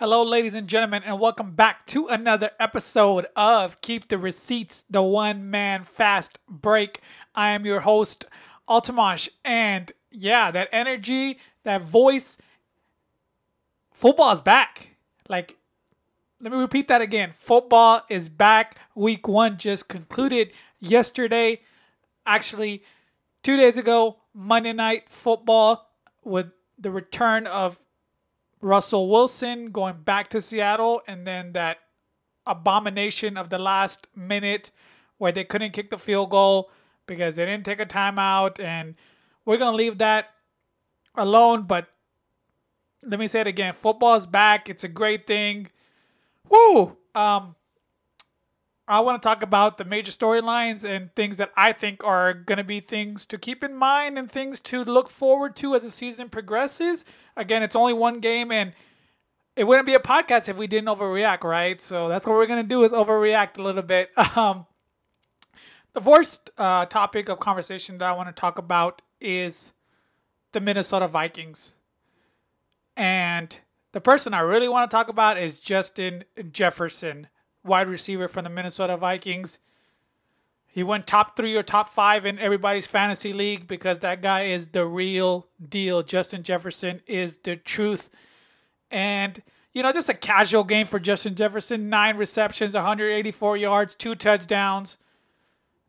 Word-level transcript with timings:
Hello, 0.00 0.22
ladies 0.22 0.54
and 0.54 0.66
gentlemen, 0.66 1.02
and 1.04 1.20
welcome 1.20 1.50
back 1.54 1.86
to 1.88 2.08
another 2.08 2.52
episode 2.58 3.26
of 3.36 3.82
Keep 3.82 4.08
the 4.08 4.16
Receipts, 4.16 4.82
the 4.88 5.02
one 5.02 5.50
man 5.50 5.84
fast 5.84 6.38
break. 6.48 7.02
I 7.34 7.50
am 7.50 7.66
your 7.66 7.80
host, 7.80 8.24
Altamash, 8.66 9.28
and 9.44 9.92
yeah, 10.10 10.50
that 10.52 10.70
energy, 10.72 11.38
that 11.64 11.82
voice, 11.82 12.38
football 13.92 14.32
is 14.32 14.40
back. 14.40 14.96
Like, 15.28 15.58
let 16.40 16.50
me 16.50 16.56
repeat 16.56 16.88
that 16.88 17.02
again. 17.02 17.34
Football 17.38 18.00
is 18.08 18.30
back. 18.30 18.78
Week 18.94 19.28
one 19.28 19.58
just 19.58 19.86
concluded 19.86 20.50
yesterday. 20.78 21.60
Actually, 22.24 22.84
two 23.42 23.58
days 23.58 23.76
ago, 23.76 24.16
Monday 24.32 24.72
Night 24.72 25.10
Football 25.10 25.90
with 26.24 26.46
the 26.78 26.90
return 26.90 27.46
of 27.46 27.76
Russell 28.60 29.08
Wilson 29.08 29.70
going 29.70 30.02
back 30.04 30.28
to 30.30 30.40
Seattle, 30.40 31.02
and 31.06 31.26
then 31.26 31.52
that 31.52 31.78
abomination 32.46 33.36
of 33.36 33.50
the 33.50 33.58
last 33.58 34.06
minute 34.14 34.70
where 35.18 35.32
they 35.32 35.44
couldn't 35.44 35.72
kick 35.72 35.90
the 35.90 35.98
field 35.98 36.30
goal 36.30 36.70
because 37.06 37.36
they 37.36 37.44
didn't 37.44 37.64
take 37.64 37.80
a 37.80 37.86
timeout. 37.86 38.58
And 38.58 38.94
we're 39.44 39.58
going 39.58 39.72
to 39.72 39.76
leave 39.76 39.98
that 39.98 40.26
alone. 41.14 41.62
But 41.62 41.88
let 43.04 43.20
me 43.20 43.28
say 43.28 43.40
it 43.40 43.46
again 43.46 43.74
football 43.78 44.16
is 44.16 44.26
back. 44.26 44.68
It's 44.68 44.84
a 44.84 44.88
great 44.88 45.26
thing. 45.26 45.68
Woo! 46.48 46.96
Um, 47.14 47.54
I 48.90 48.98
want 49.00 49.22
to 49.22 49.26
talk 49.26 49.42
about 49.44 49.78
the 49.78 49.84
major 49.84 50.10
storylines 50.10 50.84
and 50.84 51.14
things 51.14 51.36
that 51.36 51.52
I 51.56 51.72
think 51.72 52.02
are 52.02 52.34
going 52.34 52.58
to 52.58 52.64
be 52.64 52.80
things 52.80 53.24
to 53.26 53.38
keep 53.38 53.62
in 53.62 53.74
mind 53.74 54.18
and 54.18 54.30
things 54.30 54.60
to 54.62 54.82
look 54.82 55.08
forward 55.08 55.54
to 55.56 55.76
as 55.76 55.84
the 55.84 55.92
season 55.92 56.28
progresses. 56.28 57.04
Again, 57.40 57.62
it's 57.62 57.74
only 57.74 57.94
one 57.94 58.20
game 58.20 58.52
and 58.52 58.72
it 59.56 59.64
wouldn't 59.64 59.86
be 59.86 59.94
a 59.94 59.98
podcast 59.98 60.48
if 60.48 60.56
we 60.56 60.66
didn't 60.66 60.88
overreact, 60.88 61.42
right? 61.42 61.80
So 61.80 62.08
that's 62.08 62.26
what 62.26 62.34
we're 62.34 62.46
to 62.46 62.62
do 62.62 62.84
is 62.84 62.92
overreact 62.92 63.58
a 63.58 63.62
little 63.62 63.82
bit. 63.82 64.10
Um, 64.36 64.66
the 65.92 66.00
first 66.00 66.50
uh, 66.56 66.86
topic 66.86 67.28
of 67.28 67.40
conversation 67.40 67.98
that 67.98 68.08
I 68.08 68.12
want 68.12 68.28
to 68.28 68.40
talk 68.40 68.58
about 68.58 69.02
is 69.20 69.72
the 70.52 70.60
Minnesota 70.60 71.08
Vikings. 71.08 71.72
And 72.96 73.56
the 73.90 74.00
person 74.00 74.32
I 74.32 74.40
really 74.40 74.68
want 74.68 74.88
to 74.88 74.94
talk 74.94 75.08
about 75.08 75.36
is 75.36 75.58
Justin 75.58 76.24
Jefferson, 76.52 77.26
wide 77.64 77.88
receiver 77.88 78.28
from 78.28 78.44
the 78.44 78.50
Minnesota 78.50 78.96
Vikings. 78.96 79.58
He 80.72 80.82
went 80.84 81.06
top 81.06 81.36
three 81.36 81.56
or 81.56 81.62
top 81.62 81.92
five 81.92 82.24
in 82.24 82.38
everybody's 82.38 82.86
fantasy 82.86 83.32
league 83.32 83.66
because 83.66 83.98
that 83.98 84.22
guy 84.22 84.44
is 84.44 84.68
the 84.68 84.86
real 84.86 85.48
deal. 85.68 86.02
Justin 86.02 86.44
Jefferson 86.44 87.00
is 87.06 87.38
the 87.42 87.56
truth. 87.56 88.08
And, 88.90 89.42
you 89.72 89.82
know, 89.82 89.92
just 89.92 90.08
a 90.08 90.14
casual 90.14 90.62
game 90.62 90.86
for 90.86 91.00
Justin 91.00 91.34
Jefferson. 91.34 91.88
Nine 91.88 92.16
receptions, 92.16 92.74
184 92.74 93.56
yards, 93.56 93.94
two 93.96 94.14
touchdowns. 94.14 94.96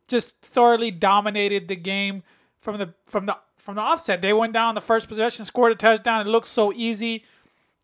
Just 0.08 0.42
thoroughly 0.42 0.90
dominated 0.90 1.68
the 1.68 1.76
game 1.76 2.24
from 2.59 2.78
the 2.80 2.94
from 3.06 3.28
the 3.28 3.38
from 3.58 3.76
the 3.76 3.82
offset. 3.82 4.22
They 4.22 4.34
went 4.34 4.52
down 4.52 4.76
the 4.76 4.82
first 4.82 5.08
possession, 5.08 5.46
scored 5.46 5.72
a 5.72 5.76
touchdown. 5.76 6.28
It 6.28 6.30
looked 6.30 6.48
so 6.48 6.74
easy. 6.74 7.24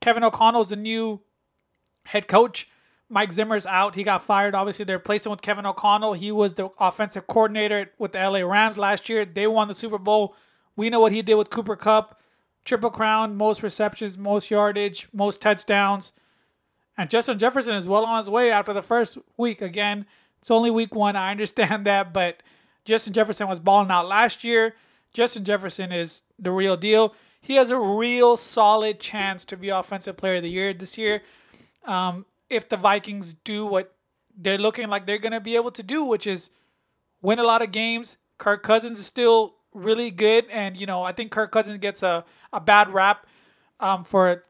Kevin 0.01 0.23
O'Connell 0.23 0.61
is 0.61 0.69
the 0.69 0.75
new 0.75 1.21
head 2.05 2.27
coach. 2.27 2.67
Mike 3.09 3.31
Zimmer's 3.31 3.65
out. 3.65 3.95
He 3.95 4.03
got 4.03 4.25
fired. 4.25 4.53
Obviously, 4.53 4.85
they're 4.85 4.97
replacing 4.97 5.31
with 5.31 5.41
Kevin 5.41 5.65
O'Connell. 5.65 6.13
He 6.13 6.31
was 6.31 6.55
the 6.55 6.69
offensive 6.79 7.27
coordinator 7.27 7.91
with 7.97 8.11
the 8.11 8.19
LA 8.19 8.39
Rams 8.39 8.77
last 8.77 9.07
year. 9.07 9.25
They 9.25 9.47
won 9.47 9.67
the 9.67 9.73
Super 9.73 9.97
Bowl. 9.97 10.35
We 10.75 10.89
know 10.89 10.99
what 10.99 11.11
he 11.11 11.21
did 11.21 11.35
with 11.35 11.49
Cooper 11.49 11.75
Kupp. 11.75 12.19
Triple 12.65 12.89
crown, 12.89 13.37
most 13.37 13.63
receptions, 13.63 14.17
most 14.17 14.51
yardage, 14.51 15.07
most 15.13 15.41
touchdowns. 15.41 16.11
And 16.97 17.09
Justin 17.09 17.39
Jefferson 17.39 17.75
is 17.75 17.87
well 17.87 18.05
on 18.05 18.17
his 18.17 18.29
way 18.29 18.51
after 18.51 18.73
the 18.73 18.81
first 18.81 19.17
week. 19.37 19.61
Again, 19.61 20.05
it's 20.39 20.51
only 20.51 20.69
week 20.69 20.93
one. 20.93 21.15
I 21.15 21.31
understand 21.31 21.85
that, 21.85 22.11
but 22.11 22.43
Justin 22.83 23.13
Jefferson 23.13 23.47
was 23.47 23.59
balling 23.59 23.89
out 23.89 24.07
last 24.07 24.43
year. 24.43 24.75
Justin 25.13 25.45
Jefferson 25.45 25.91
is 25.93 26.23
the 26.37 26.51
real 26.51 26.75
deal. 26.75 27.15
He 27.39 27.55
has 27.55 27.69
a 27.69 27.79
real 27.79 28.35
solid 28.35 28.99
chance 28.99 29.45
to 29.45 29.55
be 29.55 29.69
Offensive 29.69 30.17
Player 30.17 30.35
of 30.35 30.43
the 30.43 30.49
Year 30.49 30.73
this 30.73 30.97
year. 30.97 31.21
Um, 31.85 32.25
if 32.49 32.69
the 32.69 32.77
Vikings 32.77 33.33
do 33.43 33.65
what 33.65 33.93
they're 34.37 34.57
looking 34.57 34.87
like 34.87 35.05
they're 35.05 35.17
going 35.17 35.31
to 35.31 35.39
be 35.39 35.55
able 35.55 35.71
to 35.71 35.83
do, 35.83 36.03
which 36.03 36.27
is 36.27 36.49
win 37.21 37.39
a 37.39 37.43
lot 37.43 37.61
of 37.61 37.71
games. 37.71 38.17
Kirk 38.37 38.61
Cousins 38.61 38.99
is 38.99 39.05
still 39.07 39.55
really 39.73 40.11
good, 40.11 40.45
and 40.51 40.77
you 40.77 40.85
know 40.85 41.03
I 41.03 41.11
think 41.11 41.31
Kirk 41.31 41.51
Cousins 41.51 41.79
gets 41.79 42.03
a, 42.03 42.23
a 42.53 42.59
bad 42.59 42.93
rap 42.93 43.25
um, 43.79 44.03
for 44.03 44.43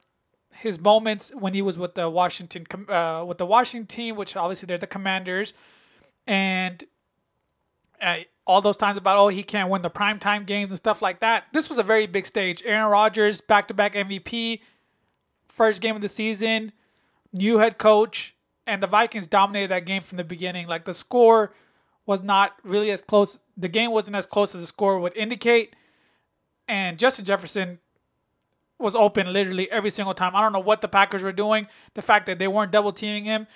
his 0.51 0.79
moments 0.79 1.31
when 1.33 1.53
he 1.53 1.61
was 1.61 1.77
with 1.77 1.95
the 1.95 2.09
Washington 2.09 2.65
uh, 2.89 3.23
with 3.25 3.37
the 3.37 3.45
Washington 3.45 3.87
team, 3.87 4.15
which 4.15 4.35
obviously 4.35 4.67
they're 4.67 4.77
the 4.77 4.87
Commanders, 4.87 5.53
and 6.25 6.83
uh, 8.01 8.17
all 8.45 8.61
those 8.61 8.77
times 8.77 8.97
about 8.97 9.17
oh 9.17 9.29
he 9.29 9.43
can't 9.43 9.69
win 9.69 9.81
the 9.81 9.89
primetime 9.89 10.45
games 10.45 10.71
and 10.71 10.77
stuff 10.77 11.01
like 11.01 11.21
that. 11.21 11.45
This 11.53 11.69
was 11.69 11.77
a 11.77 11.83
very 11.83 12.07
big 12.07 12.25
stage. 12.25 12.61
Aaron 12.65 12.91
Rodgers, 12.91 13.39
back 13.39 13.69
to 13.69 13.73
back 13.73 13.93
MVP, 13.93 14.59
first 15.47 15.81
game 15.81 15.95
of 15.95 16.01
the 16.01 16.09
season 16.09 16.73
new 17.33 17.57
head 17.57 17.77
coach, 17.77 18.35
and 18.65 18.81
the 18.81 18.87
Vikings 18.87 19.27
dominated 19.27 19.71
that 19.71 19.85
game 19.85 20.03
from 20.03 20.17
the 20.17 20.23
beginning. 20.23 20.67
Like 20.67 20.85
the 20.85 20.93
score 20.93 21.53
was 22.05 22.23
not 22.23 22.53
really 22.63 22.91
as 22.91 23.01
close. 23.01 23.39
The 23.55 23.67
game 23.67 23.91
wasn't 23.91 24.15
as 24.15 24.25
close 24.25 24.55
as 24.55 24.61
the 24.61 24.67
score 24.67 24.99
would 24.99 25.15
indicate. 25.15 25.75
And 26.67 26.97
Justin 26.97 27.25
Jefferson 27.25 27.79
was 28.79 28.95
open 28.95 29.31
literally 29.31 29.69
every 29.71 29.89
single 29.89 30.13
time. 30.13 30.35
I 30.35 30.41
don't 30.41 30.53
know 30.53 30.59
what 30.59 30.81
the 30.81 30.87
Packers 30.87 31.23
were 31.23 31.31
doing. 31.31 31.67
The 31.95 32.01
fact 32.01 32.25
that 32.27 32.39
they 32.39 32.47
weren't 32.47 32.71
double 32.71 32.91
teaming 32.91 33.25
him. 33.25 33.47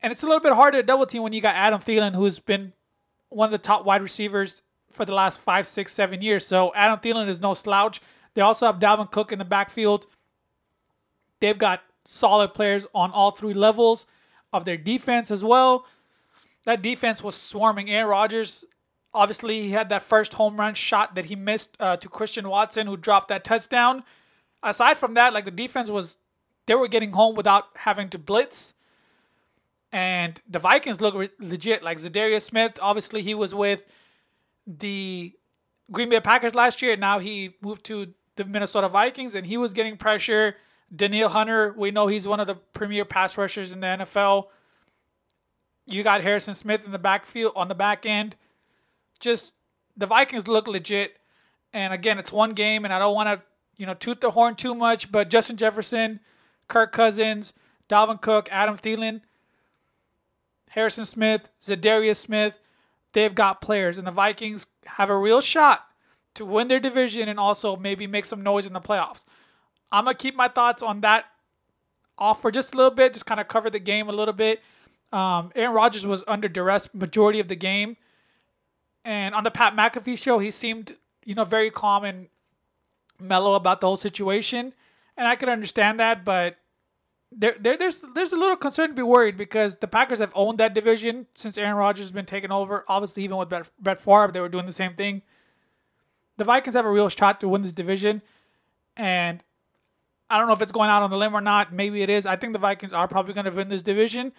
And 0.00 0.12
it's 0.12 0.22
a 0.22 0.26
little 0.26 0.40
bit 0.40 0.52
harder 0.52 0.78
to 0.78 0.86
double 0.86 1.06
team 1.06 1.22
when 1.22 1.32
you 1.32 1.40
got 1.40 1.56
Adam 1.56 1.80
Thielen, 1.80 2.14
who's 2.14 2.38
been 2.38 2.72
one 3.30 3.46
of 3.46 3.52
the 3.52 3.58
top 3.58 3.84
wide 3.84 4.02
receivers 4.02 4.62
for 4.92 5.04
the 5.04 5.12
last 5.12 5.40
five, 5.40 5.66
six, 5.66 5.92
seven 5.92 6.22
years. 6.22 6.46
So 6.46 6.72
Adam 6.74 6.98
Thielen 7.00 7.28
is 7.28 7.40
no 7.40 7.54
slouch. 7.54 8.00
They 8.34 8.42
also 8.42 8.66
have 8.66 8.78
Dalvin 8.78 9.10
Cook 9.10 9.32
in 9.32 9.38
the 9.38 9.44
backfield. 9.44 10.06
They've 11.40 11.58
got 11.58 11.82
solid 12.08 12.54
players 12.54 12.86
on 12.94 13.10
all 13.10 13.30
three 13.30 13.54
levels 13.54 14.06
of 14.52 14.64
their 14.64 14.78
defense 14.78 15.30
as 15.30 15.44
well. 15.44 15.84
That 16.64 16.80
defense 16.82 17.22
was 17.22 17.36
swarming 17.36 17.90
Aaron 17.90 18.08
Rodgers. 18.08 18.64
Obviously, 19.12 19.62
he 19.62 19.70
had 19.70 19.90
that 19.90 20.02
first 20.02 20.34
home 20.34 20.56
run 20.56 20.74
shot 20.74 21.14
that 21.14 21.26
he 21.26 21.36
missed 21.36 21.76
uh, 21.78 21.96
to 21.98 22.08
Christian 22.08 22.48
Watson, 22.48 22.86
who 22.86 22.96
dropped 22.96 23.28
that 23.28 23.44
touchdown. 23.44 24.04
Aside 24.62 24.96
from 24.96 25.14
that, 25.14 25.34
like 25.34 25.44
the 25.44 25.50
defense 25.50 25.88
was, 25.88 26.16
they 26.66 26.74
were 26.74 26.88
getting 26.88 27.12
home 27.12 27.34
without 27.36 27.64
having 27.74 28.08
to 28.10 28.18
blitz. 28.18 28.74
And 29.92 30.40
the 30.48 30.58
Vikings 30.58 31.00
look 31.00 31.14
re- 31.14 31.30
legit. 31.38 31.82
Like 31.82 31.98
Za'Darius 31.98 32.42
Smith, 32.42 32.78
obviously, 32.80 33.22
he 33.22 33.34
was 33.34 33.54
with 33.54 33.80
the 34.66 35.32
Green 35.90 36.08
Bay 36.10 36.20
Packers 36.20 36.54
last 36.54 36.82
year. 36.82 36.96
Now 36.96 37.18
he 37.18 37.56
moved 37.62 37.84
to 37.84 38.14
the 38.36 38.44
Minnesota 38.44 38.88
Vikings, 38.88 39.34
and 39.34 39.46
he 39.46 39.56
was 39.56 39.72
getting 39.72 39.96
pressure 39.96 40.56
Danielle 40.94 41.28
Hunter, 41.28 41.74
we 41.76 41.90
know 41.90 42.06
he's 42.06 42.26
one 42.26 42.40
of 42.40 42.46
the 42.46 42.54
premier 42.54 43.04
pass 43.04 43.36
rushers 43.36 43.72
in 43.72 43.80
the 43.80 43.86
NFL. 43.86 44.46
You 45.86 46.02
got 46.02 46.22
Harrison 46.22 46.54
Smith 46.54 46.82
in 46.84 46.92
the 46.92 46.98
backfield 46.98 47.52
on 47.56 47.68
the 47.68 47.74
back 47.74 48.06
end. 48.06 48.36
Just 49.20 49.54
the 49.96 50.06
Vikings 50.06 50.48
look 50.48 50.66
legit. 50.66 51.18
And 51.72 51.92
again, 51.92 52.18
it's 52.18 52.32
one 52.32 52.50
game, 52.50 52.84
and 52.84 52.94
I 52.94 52.98
don't 52.98 53.14
want 53.14 53.28
to, 53.28 53.44
you 53.76 53.86
know, 53.86 53.94
toot 53.94 54.20
the 54.20 54.30
horn 54.30 54.54
too 54.54 54.74
much. 54.74 55.12
But 55.12 55.28
Justin 55.28 55.56
Jefferson, 55.56 56.20
Kirk 56.68 56.92
Cousins, 56.92 57.52
Dalvin 57.88 58.20
Cook, 58.20 58.48
Adam 58.50 58.76
Thielen, 58.76 59.20
Harrison 60.70 61.04
Smith, 61.04 61.48
Za'Darius 61.62 62.16
Smith, 62.16 62.54
they've 63.12 63.34
got 63.34 63.60
players, 63.60 63.98
and 63.98 64.06
the 64.06 64.12
Vikings 64.12 64.66
have 64.84 65.10
a 65.10 65.18
real 65.18 65.40
shot 65.40 65.86
to 66.34 66.44
win 66.44 66.68
their 66.68 66.80
division 66.80 67.28
and 67.28 67.38
also 67.38 67.76
maybe 67.76 68.06
make 68.06 68.24
some 68.24 68.42
noise 68.42 68.66
in 68.66 68.72
the 68.72 68.80
playoffs. 68.80 69.24
I'm 69.90 70.04
gonna 70.04 70.16
keep 70.16 70.34
my 70.34 70.48
thoughts 70.48 70.82
on 70.82 71.00
that 71.00 71.26
off 72.18 72.42
for 72.42 72.50
just 72.50 72.74
a 72.74 72.76
little 72.76 72.90
bit, 72.90 73.14
just 73.14 73.26
kind 73.26 73.40
of 73.40 73.48
cover 73.48 73.70
the 73.70 73.78
game 73.78 74.08
a 74.08 74.12
little 74.12 74.34
bit. 74.34 74.60
Um, 75.12 75.50
Aaron 75.54 75.74
Rodgers 75.74 76.06
was 76.06 76.22
under 76.28 76.48
duress 76.48 76.88
majority 76.92 77.40
of 77.40 77.48
the 77.48 77.56
game, 77.56 77.96
and 79.04 79.34
on 79.34 79.44
the 79.44 79.50
Pat 79.50 79.74
McAfee 79.74 80.18
show, 80.18 80.38
he 80.38 80.50
seemed 80.50 80.96
you 81.24 81.34
know 81.34 81.44
very 81.44 81.70
calm 81.70 82.04
and 82.04 82.28
mellow 83.18 83.54
about 83.54 83.80
the 83.80 83.86
whole 83.86 83.96
situation, 83.96 84.74
and 85.16 85.26
I 85.26 85.36
could 85.36 85.48
understand 85.48 86.00
that, 86.00 86.24
but. 86.24 86.56
There, 87.30 87.56
there, 87.60 87.76
there's 87.76 88.02
there's 88.14 88.32
a 88.32 88.38
little 88.38 88.56
concern 88.56 88.88
to 88.88 88.94
be 88.94 89.02
worried 89.02 89.36
because 89.36 89.76
the 89.76 89.86
Packers 89.86 90.18
have 90.18 90.32
owned 90.34 90.56
that 90.60 90.72
division 90.72 91.26
since 91.34 91.58
Aaron 91.58 91.76
Rodgers 91.76 92.06
has 92.06 92.10
been 92.10 92.24
taken 92.24 92.50
over. 92.50 92.86
Obviously, 92.88 93.22
even 93.22 93.36
with 93.36 93.50
Brett, 93.50 93.66
Brett 93.78 94.00
Favre, 94.00 94.30
they 94.32 94.40
were 94.40 94.48
doing 94.48 94.64
the 94.64 94.72
same 94.72 94.94
thing. 94.94 95.20
The 96.38 96.44
Vikings 96.44 96.74
have 96.74 96.86
a 96.86 96.90
real 96.90 97.10
shot 97.10 97.38
to 97.40 97.48
win 97.48 97.60
this 97.60 97.72
division, 97.72 98.22
and 98.96 99.42
I 100.30 100.38
don't 100.38 100.46
know 100.46 100.54
if 100.54 100.62
it's 100.62 100.72
going 100.72 100.90
out 100.90 101.02
on 101.02 101.10
the 101.10 101.16
limb 101.16 101.34
or 101.34 101.40
not. 101.40 101.72
Maybe 101.72 102.02
it 102.02 102.10
is. 102.10 102.26
I 102.26 102.36
think 102.36 102.52
the 102.52 102.58
Vikings 102.58 102.92
are 102.92 103.08
probably 103.08 103.34
going 103.34 103.46
to 103.46 103.50
win 103.50 103.68
this 103.68 103.82
division. 103.82 104.32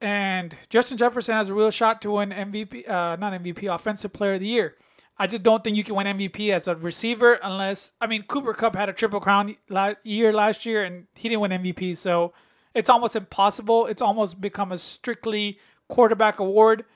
And 0.00 0.56
Justin 0.70 0.96
Jefferson 0.96 1.34
has 1.34 1.50
a 1.50 1.54
real 1.54 1.70
shot 1.70 2.00
to 2.02 2.12
win 2.12 2.30
MVP, 2.30 2.88
uh, 2.88 3.16
not 3.16 3.34
MVP, 3.34 3.72
Offensive 3.72 4.12
Player 4.12 4.34
of 4.34 4.40
the 4.40 4.46
Year. 4.46 4.76
I 5.18 5.26
just 5.26 5.42
don't 5.42 5.62
think 5.62 5.76
you 5.76 5.84
can 5.84 5.94
win 5.94 6.06
MVP 6.06 6.50
as 6.50 6.66
a 6.66 6.74
receiver 6.74 7.34
unless 7.42 7.92
I 8.00 8.06
mean 8.06 8.22
Cooper 8.22 8.54
Kupp 8.54 8.74
had 8.74 8.88
a 8.88 8.94
triple 8.94 9.20
crown 9.20 9.54
year 10.02 10.32
last 10.32 10.64
year 10.64 10.82
and 10.82 11.08
he 11.14 11.28
didn't 11.28 11.42
win 11.42 11.50
MVP, 11.50 11.98
so 11.98 12.32
it's 12.74 12.88
almost 12.88 13.14
impossible. 13.14 13.84
It's 13.84 14.00
almost 14.00 14.40
become 14.40 14.72
a 14.72 14.78
strictly 14.78 15.58
quarterback 15.88 16.38
award, 16.38 16.86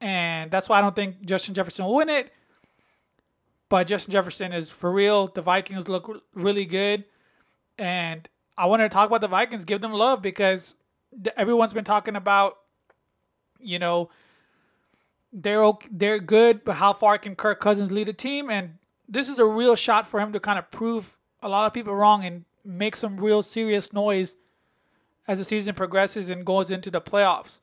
and 0.00 0.50
that's 0.50 0.70
why 0.70 0.78
I 0.78 0.80
don't 0.80 0.96
think 0.96 1.20
Justin 1.26 1.52
Jefferson 1.52 1.84
will 1.84 1.96
win 1.96 2.08
it. 2.08 2.32
But 3.68 3.86
Justin 3.86 4.12
Jefferson 4.12 4.52
is 4.52 4.70
for 4.70 4.92
real. 4.92 5.28
The 5.28 5.42
Vikings 5.42 5.88
look 5.88 6.22
really 6.34 6.64
good, 6.64 7.04
and 7.78 8.28
I 8.56 8.66
wanted 8.66 8.84
to 8.84 8.88
talk 8.88 9.08
about 9.08 9.20
the 9.20 9.28
Vikings, 9.28 9.64
give 9.64 9.80
them 9.80 9.92
love 9.92 10.22
because 10.22 10.76
everyone's 11.36 11.72
been 11.72 11.84
talking 11.84 12.16
about, 12.16 12.58
you 13.58 13.78
know, 13.78 14.10
they're 15.32 15.72
they're 15.90 16.20
good, 16.20 16.64
but 16.64 16.76
how 16.76 16.92
far 16.92 17.18
can 17.18 17.34
Kirk 17.34 17.60
Cousins 17.60 17.90
lead 17.90 18.08
a 18.08 18.12
team? 18.12 18.50
And 18.50 18.78
this 19.08 19.28
is 19.28 19.38
a 19.38 19.44
real 19.44 19.74
shot 19.74 20.06
for 20.06 20.20
him 20.20 20.32
to 20.32 20.40
kind 20.40 20.58
of 20.58 20.70
prove 20.70 21.16
a 21.42 21.48
lot 21.48 21.66
of 21.66 21.74
people 21.74 21.94
wrong 21.94 22.24
and 22.24 22.44
make 22.64 22.96
some 22.96 23.18
real 23.18 23.42
serious 23.42 23.92
noise 23.92 24.36
as 25.26 25.38
the 25.38 25.44
season 25.44 25.74
progresses 25.74 26.28
and 26.28 26.46
goes 26.46 26.70
into 26.70 26.90
the 26.90 27.00
playoffs. 27.00 27.60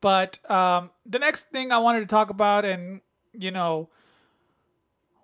But 0.00 0.38
um, 0.50 0.90
the 1.04 1.18
next 1.18 1.48
thing 1.50 1.72
I 1.72 1.78
wanted 1.78 2.00
to 2.00 2.06
talk 2.06 2.30
about, 2.30 2.64
and 2.64 3.00
you 3.32 3.50
know, 3.50 3.88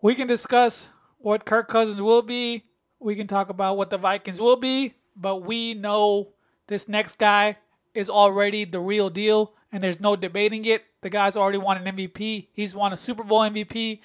we 0.02 0.14
can 0.14 0.26
discuss 0.26 0.88
what 1.19 1.44
Kirk 1.44 1.69
Cousins 1.69 2.00
will 2.00 2.23
be. 2.23 2.64
We 2.99 3.17
can 3.17 3.26
talk 3.26 3.49
about 3.49 3.76
what 3.76 3.91
the 3.91 3.99
Vikings 3.99 4.41
will 4.41 4.56
be, 4.56 4.94
but 5.17 5.44
we 5.44 5.75
know 5.75 6.32
this 6.67 6.88
next 6.88 7.19
guy 7.19 7.56
is 7.94 8.08
already 8.11 8.64
the 8.64 8.81
real 8.81 9.11
deal, 9.11 9.52
and 9.73 9.82
there's 9.82 10.00
no 10.00 10.17
debating 10.17 10.64
it. 10.64 10.85
The 11.02 11.11
guy's 11.11 11.37
already 11.37 11.58
won 11.58 11.79
an 11.79 11.97
MVP. 11.97 12.49
He's 12.52 12.75
won 12.75 12.93
a 12.93 12.97
Super 12.97 13.25
Bowl 13.25 13.41
MVP, 13.41 14.00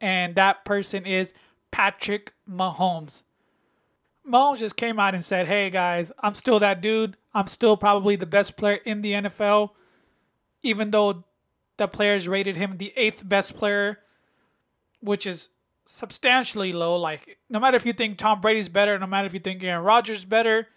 and 0.00 0.34
that 0.34 0.64
person 0.64 1.06
is 1.06 1.32
Patrick 1.70 2.34
Mahomes. 2.48 3.22
Mahomes 4.28 4.58
just 4.58 4.76
came 4.76 4.98
out 4.98 5.14
and 5.14 5.24
said, 5.24 5.46
"Hey 5.46 5.70
guys, 5.70 6.12
I'm 6.20 6.34
still 6.34 6.58
that 6.58 6.80
dude. 6.80 7.16
I'm 7.34 7.48
still 7.48 7.76
probably 7.76 8.16
the 8.16 8.26
best 8.26 8.56
player 8.56 8.80
in 8.84 9.02
the 9.02 9.12
NFL, 9.12 9.70
even 10.62 10.90
though 10.90 11.24
the 11.76 11.88
players 11.88 12.28
rated 12.28 12.56
him 12.56 12.76
the 12.76 12.92
eighth 12.96 13.26
best 13.26 13.56
player, 13.56 14.00
which 15.00 15.26
is 15.26 15.48
substantially 15.86 16.72
low. 16.72 16.96
Like 16.96 17.38
no 17.48 17.58
matter 17.58 17.76
if 17.76 17.84
you 17.84 17.92
think 17.92 18.18
Tom 18.18 18.40
Brady's 18.40 18.68
better, 18.68 18.98
no 18.98 19.06
matter 19.06 19.26
if 19.26 19.34
you 19.34 19.40
think 19.40 19.62
Aaron 19.62 19.84
Rodgers 19.84 20.24
better, 20.24 20.68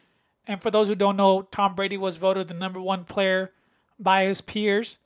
and 0.47 0.61
for 0.61 0.71
those 0.71 0.87
who 0.87 0.95
don't 0.95 1.15
know, 1.15 1.43
Tom 1.43 1.75
Brady 1.75 1.97
was 1.97 2.17
voted 2.17 2.47
the 2.47 2.53
number 2.53 2.81
one 2.81 3.05
player 3.05 3.51
by 3.99 4.25
his 4.25 4.41
peers, 4.41 4.97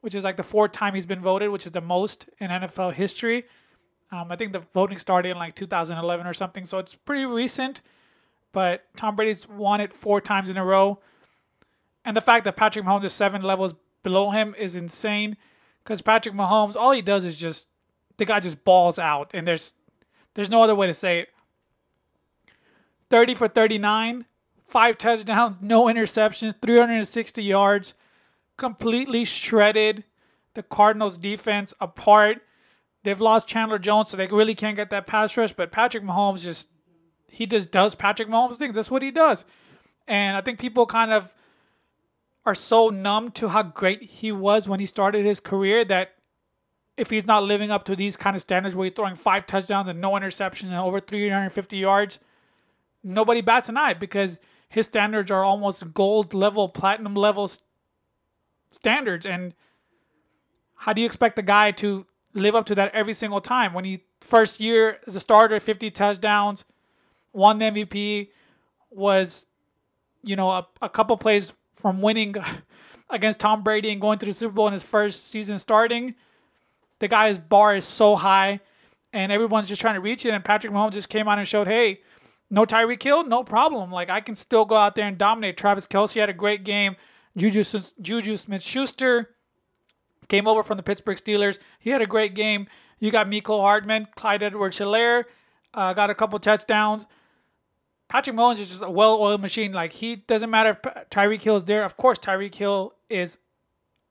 which 0.00 0.14
is 0.14 0.24
like 0.24 0.36
the 0.36 0.42
fourth 0.42 0.72
time 0.72 0.94
he's 0.94 1.06
been 1.06 1.20
voted, 1.20 1.50
which 1.50 1.66
is 1.66 1.72
the 1.72 1.80
most 1.80 2.26
in 2.38 2.50
NFL 2.50 2.94
history. 2.94 3.44
Um, 4.10 4.30
I 4.30 4.36
think 4.36 4.52
the 4.52 4.62
voting 4.72 4.98
started 4.98 5.30
in 5.30 5.36
like 5.36 5.54
2011 5.54 6.26
or 6.26 6.34
something, 6.34 6.64
so 6.64 6.78
it's 6.78 6.94
pretty 6.94 7.26
recent. 7.26 7.80
But 8.52 8.84
Tom 8.96 9.16
Brady's 9.16 9.48
won 9.48 9.80
it 9.80 9.92
four 9.92 10.20
times 10.20 10.48
in 10.48 10.56
a 10.56 10.64
row, 10.64 11.00
and 12.04 12.16
the 12.16 12.20
fact 12.20 12.44
that 12.44 12.56
Patrick 12.56 12.84
Mahomes 12.84 13.04
is 13.04 13.12
seven 13.12 13.42
levels 13.42 13.74
below 14.02 14.30
him 14.30 14.54
is 14.56 14.76
insane. 14.76 15.36
Because 15.82 16.00
Patrick 16.00 16.34
Mahomes, 16.34 16.74
all 16.74 16.92
he 16.92 17.02
does 17.02 17.24
is 17.24 17.36
just 17.36 17.66
the 18.18 18.24
guy 18.24 18.40
just 18.40 18.64
balls 18.64 18.98
out, 18.98 19.30
and 19.34 19.46
there's 19.46 19.74
there's 20.34 20.50
no 20.50 20.62
other 20.62 20.74
way 20.74 20.86
to 20.86 20.94
say 20.94 21.20
it. 21.20 21.28
30 23.08 23.34
for 23.36 23.48
39, 23.48 24.26
five 24.68 24.98
touchdowns, 24.98 25.60
no 25.60 25.86
interceptions, 25.86 26.54
360 26.60 27.42
yards, 27.42 27.94
completely 28.56 29.24
shredded 29.24 30.04
the 30.54 30.62
Cardinals 30.62 31.16
defense 31.16 31.72
apart. 31.80 32.38
They've 33.04 33.20
lost 33.20 33.46
Chandler 33.46 33.78
Jones, 33.78 34.10
so 34.10 34.16
they 34.16 34.26
really 34.26 34.56
can't 34.56 34.76
get 34.76 34.90
that 34.90 35.06
pass 35.06 35.36
rush. 35.36 35.52
But 35.52 35.70
Patrick 35.70 36.02
Mahomes 36.02 36.40
just 36.40 36.68
he 37.30 37.46
just 37.46 37.70
does 37.70 37.94
Patrick 37.94 38.28
Mahomes 38.28 38.56
things. 38.56 38.74
That's 38.74 38.90
what 38.90 39.02
he 39.02 39.10
does. 39.10 39.44
And 40.08 40.36
I 40.36 40.40
think 40.40 40.58
people 40.58 40.86
kind 40.86 41.12
of 41.12 41.32
are 42.44 42.54
so 42.54 42.88
numb 42.88 43.30
to 43.32 43.48
how 43.48 43.62
great 43.62 44.02
he 44.02 44.32
was 44.32 44.68
when 44.68 44.80
he 44.80 44.86
started 44.86 45.26
his 45.26 45.40
career 45.40 45.84
that 45.84 46.15
if 46.96 47.10
he's 47.10 47.26
not 47.26 47.42
living 47.42 47.70
up 47.70 47.84
to 47.84 47.96
these 47.96 48.16
kind 48.16 48.36
of 48.36 48.42
standards 48.42 48.74
where 48.74 48.86
he's 48.86 48.94
throwing 48.94 49.16
five 49.16 49.46
touchdowns 49.46 49.88
and 49.88 50.00
no 50.00 50.12
interceptions 50.12 50.64
and 50.64 50.74
over 50.74 51.00
350 51.00 51.76
yards, 51.76 52.18
nobody 53.02 53.40
bats 53.40 53.68
an 53.68 53.76
eye 53.76 53.94
because 53.94 54.38
his 54.68 54.86
standards 54.86 55.30
are 55.30 55.44
almost 55.44 55.92
gold 55.92 56.34
level, 56.34 56.68
platinum 56.68 57.14
level 57.14 57.50
standards. 58.70 59.26
And 59.26 59.54
how 60.76 60.92
do 60.92 61.00
you 61.00 61.06
expect 61.06 61.36
the 61.36 61.42
guy 61.42 61.70
to 61.72 62.06
live 62.34 62.54
up 62.54 62.66
to 62.66 62.74
that 62.74 62.94
every 62.94 63.14
single 63.14 63.40
time? 63.40 63.74
When 63.74 63.84
he 63.84 64.04
first 64.20 64.58
year 64.58 64.98
as 65.06 65.14
a 65.14 65.20
starter, 65.20 65.60
50 65.60 65.90
touchdowns, 65.90 66.64
won 67.32 67.58
the 67.58 67.66
MVP, 67.66 68.28
was 68.90 69.46
you 70.22 70.34
know 70.34 70.50
a, 70.50 70.66
a 70.82 70.88
couple 70.88 71.16
plays 71.16 71.52
from 71.74 72.00
winning 72.00 72.34
against 73.10 73.38
Tom 73.38 73.62
Brady 73.62 73.90
and 73.92 74.00
going 74.00 74.18
to 74.18 74.26
the 74.26 74.32
Super 74.32 74.54
Bowl 74.54 74.66
in 74.66 74.72
his 74.72 74.84
first 74.84 75.26
season 75.28 75.58
starting. 75.58 76.14
The 76.98 77.08
guy's 77.08 77.38
bar 77.38 77.76
is 77.76 77.84
so 77.84 78.16
high, 78.16 78.60
and 79.12 79.30
everyone's 79.30 79.68
just 79.68 79.80
trying 79.80 79.94
to 79.94 80.00
reach 80.00 80.24
it. 80.24 80.30
And 80.30 80.44
Patrick 80.44 80.72
Mahomes 80.72 80.92
just 80.92 81.08
came 81.08 81.28
out 81.28 81.38
and 81.38 81.46
showed, 81.46 81.66
hey, 81.66 82.00
no 82.50 82.64
Tyreek 82.64 83.02
Hill, 83.02 83.24
no 83.24 83.42
problem. 83.44 83.90
Like 83.90 84.08
I 84.08 84.20
can 84.20 84.36
still 84.36 84.64
go 84.64 84.76
out 84.76 84.94
there 84.94 85.06
and 85.06 85.18
dominate. 85.18 85.56
Travis 85.56 85.86
Kelce 85.86 86.20
had 86.20 86.28
a 86.28 86.34
great 86.34 86.64
game. 86.64 86.96
Juju 87.36 87.64
Juju 88.00 88.36
Smith 88.36 88.62
Schuster 88.62 89.30
came 90.28 90.46
over 90.46 90.62
from 90.62 90.76
the 90.76 90.82
Pittsburgh 90.82 91.18
Steelers. 91.18 91.58
He 91.78 91.90
had 91.90 92.02
a 92.02 92.06
great 92.06 92.34
game. 92.34 92.68
You 92.98 93.10
got 93.10 93.26
Mecole 93.26 93.60
Hardman, 93.60 94.08
Clyde 94.16 94.42
Edwards 94.42 94.78
Helaire, 94.78 95.24
uh, 95.74 95.92
got 95.92 96.08
a 96.08 96.14
couple 96.14 96.38
touchdowns. 96.38 97.04
Patrick 98.08 98.36
Mahomes 98.36 98.60
is 98.60 98.68
just 98.68 98.82
a 98.82 98.90
well-oiled 98.90 99.40
machine. 99.40 99.72
Like 99.72 99.92
he 99.92 100.16
doesn't 100.16 100.48
matter 100.48 100.70
if 100.70 101.08
Tyreek 101.10 101.42
Hill 101.42 101.56
is 101.56 101.64
there. 101.64 101.84
Of 101.84 101.96
course, 101.96 102.18
Tyreek 102.18 102.54
Hill 102.54 102.94
is 103.10 103.38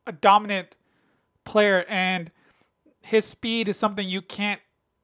a 0.06 0.12
dominant 0.12 0.76
player, 1.46 1.86
and 1.90 2.31
his 3.06 3.24
speed 3.24 3.68
is 3.68 3.78
something 3.78 4.10
you 4.10 4.22
can't 4.22 4.60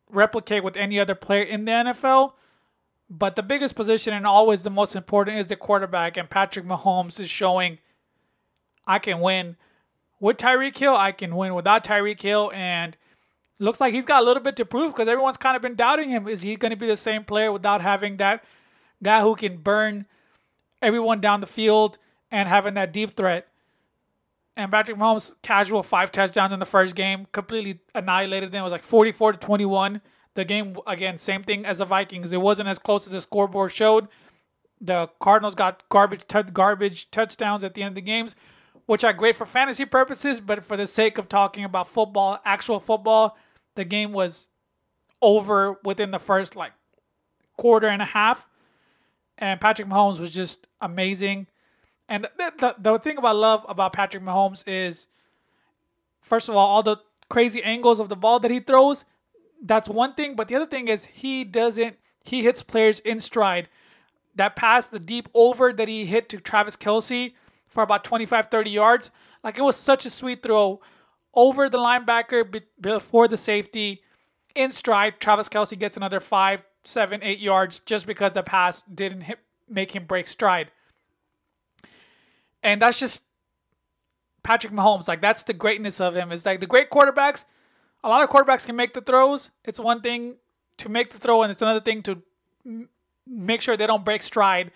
replicate 0.10 0.64
with 0.64 0.76
any 0.76 1.00
other 1.00 1.14
player 1.14 1.44
in 1.44 1.66
the 1.66 1.72
NFL. 1.72 2.34
But 3.12 3.36
the 3.36 3.44
biggest 3.44 3.76
position 3.76 4.12
and 4.14 4.26
always 4.26 4.64
the 4.64 4.72
most 4.72 4.96
important 4.96 5.38
is 5.38 5.48
the 5.48 5.56
quarterback, 5.56 6.18
and 6.18 6.30
Patrick 6.30 6.66
Mahomes 6.66 7.20
is 7.20 7.30
showing 7.30 7.78
I 8.88 8.98
can 8.98 9.20
win 9.20 9.56
with 10.20 10.38
Tyreek 10.38 10.78
Hill. 10.78 10.96
I 10.96 11.12
can 11.12 11.36
win 11.36 11.54
without 11.54 11.84
Tyreek 11.84 12.22
Hill, 12.22 12.52
and 12.56 12.98
looks 13.60 13.80
like 13.80 13.94
he's 13.94 14.08
got 14.08 14.24
a 14.24 14.26
little 14.26 14.42
bit 14.42 14.56
to 14.56 14.66
prove 14.66 14.94
because 14.94 15.08
everyone's 15.08 15.38
kind 15.38 15.56
of 15.56 15.62
been 15.62 15.76
doubting 15.76 16.10
him. 16.10 16.28
Is 16.28 16.42
he 16.42 16.56
going 16.56 16.72
to 16.72 16.78
be 16.78 16.88
the 16.88 16.98
same 16.98 17.24
player 17.24 17.52
without 17.52 17.82
having 17.82 18.18
that 18.18 18.44
guy 19.04 19.22
who 19.22 19.36
can 19.36 19.58
burn 19.58 20.08
everyone 20.82 21.22
down 21.22 21.40
the 21.40 21.46
field 21.46 22.00
and 22.32 22.50
having 22.50 22.74
that 22.74 22.92
deep 22.92 23.16
threat? 23.16 23.48
And 24.58 24.72
Patrick 24.72 24.98
Mahomes, 24.98 25.34
casual 25.42 25.82
five 25.82 26.12
touchdowns 26.12 26.52
in 26.52 26.60
the 26.60 26.66
first 26.66 26.96
game, 26.96 27.28
completely 27.32 27.80
annihilated 27.96 28.52
them. 28.52 28.62
It 28.62 28.64
was 28.64 28.72
like 28.72 28.84
44 28.84 29.34
to 29.34 29.38
21. 29.38 30.02
The 30.34 30.46
game 30.46 30.78
again, 30.88 31.18
same 31.18 31.44
thing 31.44 31.66
as 31.66 31.78
the 31.78 31.86
Vikings. 31.86 32.32
It 32.32 32.42
wasn't 32.42 32.70
as 32.70 32.80
close 32.80 33.06
as 33.06 33.12
the 33.12 33.22
scoreboard 33.22 33.72
showed. 33.72 34.08
The 34.80 35.10
Cardinals 35.20 35.56
got 35.56 35.88
garbage 35.90 36.28
t- 36.28 36.44
garbage 36.54 37.12
touchdowns 37.12 37.64
at 37.64 37.74
the 37.74 37.84
end 37.84 37.90
of 37.90 37.96
the 37.96 38.02
games, 38.02 38.36
which 38.86 39.04
are 39.04 39.14
great 39.14 39.36
for 39.36 39.46
fantasy 39.46 39.86
purposes, 39.86 40.40
but 40.42 40.66
for 40.66 40.76
the 40.76 40.88
sake 40.88 41.18
of 41.18 41.30
talking 41.30 41.64
about 41.64 41.88
football, 41.88 42.40
actual 42.46 42.80
football, 42.80 43.38
the 43.76 43.86
game 43.86 44.12
was 44.12 44.50
over 45.22 45.78
within 45.84 46.12
the 46.12 46.20
first 46.20 46.56
like 46.56 46.74
quarter 47.58 47.88
and 47.88 48.02
a 48.02 48.06
half. 48.06 48.48
And 49.38 49.60
Patrick 49.62 49.88
Mahomes 49.88 50.20
was 50.20 50.32
just 50.32 50.68
amazing. 50.82 51.48
And 52.12 52.28
the, 52.38 52.54
the, 52.60 52.76
the 52.78 53.00
thing 53.00 53.18
about 53.18 53.38
love 53.38 53.66
about 53.70 53.94
Patrick 53.94 54.22
Mahomes 54.22 54.64
is, 54.68 55.08
first 56.22 56.50
of 56.50 56.56
all, 56.56 56.68
all 56.68 56.84
the 56.84 56.98
crazy 57.30 57.64
angles 57.64 58.00
of 58.00 58.10
the 58.10 58.16
ball 58.16 58.40
that 58.42 58.52
he 58.52 58.60
throws 58.60 59.06
that's 59.62 59.88
one 59.88 60.14
thing. 60.16 60.36
But 60.36 60.48
the 60.48 60.56
other 60.56 60.66
thing 60.66 60.88
is 60.88 61.06
he 61.06 61.44
doesn't. 61.44 61.98
He 62.24 62.44
hits 62.44 62.64
players 62.64 63.00
in 63.00 63.20
stride. 63.20 63.70
That 64.36 64.56
pass, 64.56 64.88
the 64.88 65.00
deep 65.00 65.30
over 65.34 65.72
that 65.74 65.88
he 65.88 66.06
hit 66.06 66.30
to 66.30 66.40
Travis 66.40 66.76
Kelce 66.76 67.34
for 67.68 67.84
about 67.84 68.04
25, 68.04 68.48
30 68.50 68.70
yards, 68.70 69.12
like 69.44 69.58
it 69.58 69.62
was 69.62 69.76
such 69.76 70.06
a 70.06 70.10
sweet 70.10 70.44
throw 70.44 70.82
over 71.34 71.70
the 71.70 71.78
linebacker 71.78 72.62
before 72.80 73.28
the 73.28 73.38
safety 73.38 74.02
in 74.56 74.72
stride. 74.72 75.20
Travis 75.20 75.50
Kelce 75.50 75.78
gets 75.78 75.98
another 75.98 76.20
five, 76.20 76.64
seven, 76.84 77.22
eight 77.24 77.40
yards 77.40 77.80
just 77.86 78.06
because 78.06 78.34
the 78.34 78.44
pass 78.44 78.84
didn't 78.84 79.22
hit, 79.22 79.40
make 79.70 79.94
him 79.94 80.06
break 80.06 80.28
stride. 80.28 80.72
And 82.64 82.82
that's 82.82 83.00
just 83.00 83.24
Patrick 84.44 84.74
Mahomes. 84.74 85.08
Like 85.08 85.22
that's 85.22 85.44
the 85.44 85.54
greatness 85.54 86.00
of 86.00 86.16
him. 86.16 86.32
Is 86.32 86.46
like 86.46 86.60
the 86.60 86.68
great 86.68 86.90
quarterbacks 86.90 87.46
a 88.04 88.10
lot 88.10 88.24
of 88.24 88.30
quarterbacks 88.30 88.66
can 88.66 88.76
make 88.76 88.94
the 88.94 89.02
throws. 89.02 89.50
It's 89.64 89.80
one 89.80 90.02
thing 90.02 90.36
to 90.78 90.90
make 90.90 91.12
the 91.12 91.20
throw, 91.20 91.44
and 91.44 91.52
it's 91.52 91.62
another 91.62 91.82
thing 91.82 92.02
to 92.04 92.22
make 93.28 93.62
sure 93.62 93.78
they 93.78 93.88
don't 93.88 94.06
break 94.06 94.24
stride 94.24 94.72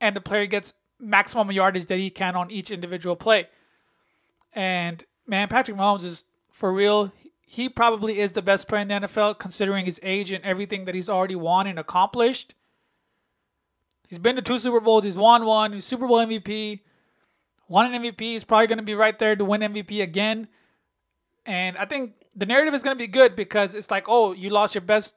and 0.00 0.14
the 0.14 0.20
player 0.20 0.46
gets 0.46 0.74
maximum 1.00 1.50
yardage 1.52 1.86
that 1.86 1.98
he 1.98 2.10
can 2.10 2.36
on 2.36 2.50
each 2.50 2.70
individual 2.70 3.16
play. 3.16 3.48
And 4.52 5.04
man, 5.26 5.48
Patrick 5.48 5.76
Mahomes 5.76 6.04
is 6.04 6.24
for 6.52 6.72
real. 6.72 7.12
he 7.46 7.68
probably 7.68 8.20
is 8.20 8.32
the 8.32 8.42
best 8.42 8.68
player 8.68 8.82
in 8.82 8.88
the 8.88 8.94
NFL 8.94 9.38
considering 9.38 9.86
his 9.86 9.98
age 10.02 10.30
and 10.30 10.44
everything 10.44 10.84
that 10.84 10.94
he's 10.94 11.08
already 11.08 11.36
won 11.36 11.66
and 11.66 11.78
accomplished. 11.78 12.54
He's 14.08 14.18
been 14.18 14.36
to 14.36 14.42
two 14.42 14.58
Super 14.58 14.80
Bowls. 14.80 15.04
He's 15.04 15.16
won 15.16 15.44
one. 15.44 15.72
He's 15.72 15.84
Super 15.84 16.06
Bowl 16.06 16.18
MVP. 16.18 16.80
Won 17.68 17.92
an 17.92 18.02
MVP. 18.02 18.20
He's 18.20 18.44
probably 18.44 18.66
going 18.66 18.78
to 18.78 18.84
be 18.84 18.94
right 18.94 19.18
there 19.18 19.36
to 19.36 19.44
win 19.44 19.60
MVP 19.60 20.02
again. 20.02 20.48
And 21.44 21.76
I 21.76 21.84
think 21.84 22.14
the 22.34 22.46
narrative 22.46 22.74
is 22.74 22.82
going 22.82 22.96
to 22.96 22.98
be 22.98 23.06
good 23.06 23.36
because 23.36 23.74
it's 23.74 23.90
like, 23.90 24.06
oh, 24.08 24.32
you 24.32 24.50
lost 24.50 24.74
your 24.74 24.82
best 24.82 25.14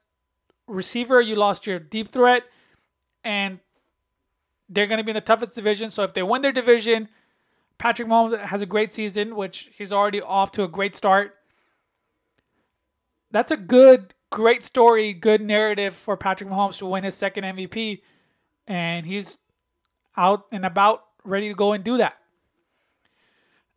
receiver, 0.67 1.21
you 1.21 1.35
lost 1.35 1.67
your 1.67 1.79
deep 1.79 2.11
threat, 2.11 2.43
and 3.23 3.59
they're 4.69 4.87
going 4.87 4.97
to 4.97 5.03
be 5.03 5.11
in 5.11 5.15
the 5.15 5.21
toughest 5.21 5.53
division. 5.53 5.89
So 5.89 6.03
if 6.03 6.13
they 6.13 6.23
win 6.23 6.41
their 6.41 6.51
division, 6.51 7.09
Patrick 7.77 8.07
Mahomes 8.07 8.39
has 8.45 8.61
a 8.61 8.65
great 8.65 8.93
season, 8.93 9.35
which 9.35 9.69
he's 9.77 9.91
already 9.91 10.21
off 10.21 10.51
to 10.53 10.63
a 10.63 10.67
great 10.67 10.95
start. 10.95 11.35
That's 13.31 13.51
a 13.51 13.57
good, 13.57 14.13
great 14.29 14.63
story, 14.63 15.13
good 15.13 15.41
narrative 15.41 15.95
for 15.95 16.15
Patrick 16.15 16.49
Mahomes 16.49 16.77
to 16.77 16.85
win 16.85 17.03
his 17.03 17.15
second 17.15 17.43
MVP. 17.43 18.01
And 18.67 19.05
he's 19.05 19.37
out 20.15 20.45
and 20.51 20.65
about, 20.65 21.03
ready 21.23 21.49
to 21.49 21.55
go 21.55 21.73
and 21.73 21.83
do 21.83 21.97
that. 21.97 22.13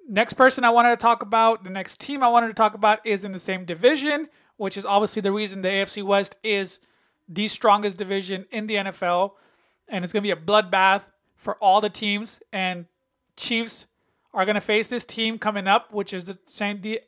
Next 0.09 0.35
person 0.35 0.65
I 0.65 0.71
wanted 0.71 0.91
to 0.91 0.97
talk 0.97 1.23
about, 1.23 1.65
the 1.65 1.71
next 1.71 2.01
team 2.01 2.23
I 2.23 2.29
wanted 2.29 2.49
to 2.49 2.55
talk 2.55 2.75
about 2.75 3.05
is 3.07 3.25
in 3.25 3.33
the 3.33 3.39
same 3.39 3.65
division, 3.65 4.29
which 4.57 4.77
is 4.77 4.85
obviously 4.85 5.23
the 5.23 5.33
reason 5.33 5.63
the 5.63 5.69
AFC 5.69 6.05
West 6.05 6.37
is 6.43 6.79
the 7.29 7.49
strongest 7.49 7.97
division 7.97 8.45
in 8.51 8.67
the 8.67 8.75
NFL. 8.75 9.33
And 9.89 10.05
it's 10.05 10.13
going 10.13 10.23
to 10.23 10.27
be 10.27 10.31
a 10.31 10.37
bloodbath 10.37 11.03
for 11.37 11.57
all 11.57 11.81
the 11.81 11.89
teams. 11.89 12.41
And 12.53 12.87
Chiefs 13.37 13.87
are 14.33 14.45
going 14.45 14.57
to 14.57 14.61
face 14.61 14.89
this 14.89 15.05
team 15.05 15.39
coming 15.39 15.67
up, 15.67 15.93
which 15.93 16.13
is 16.13 16.25
the 16.25 16.39
San 16.47 16.81
Di- 16.81 17.01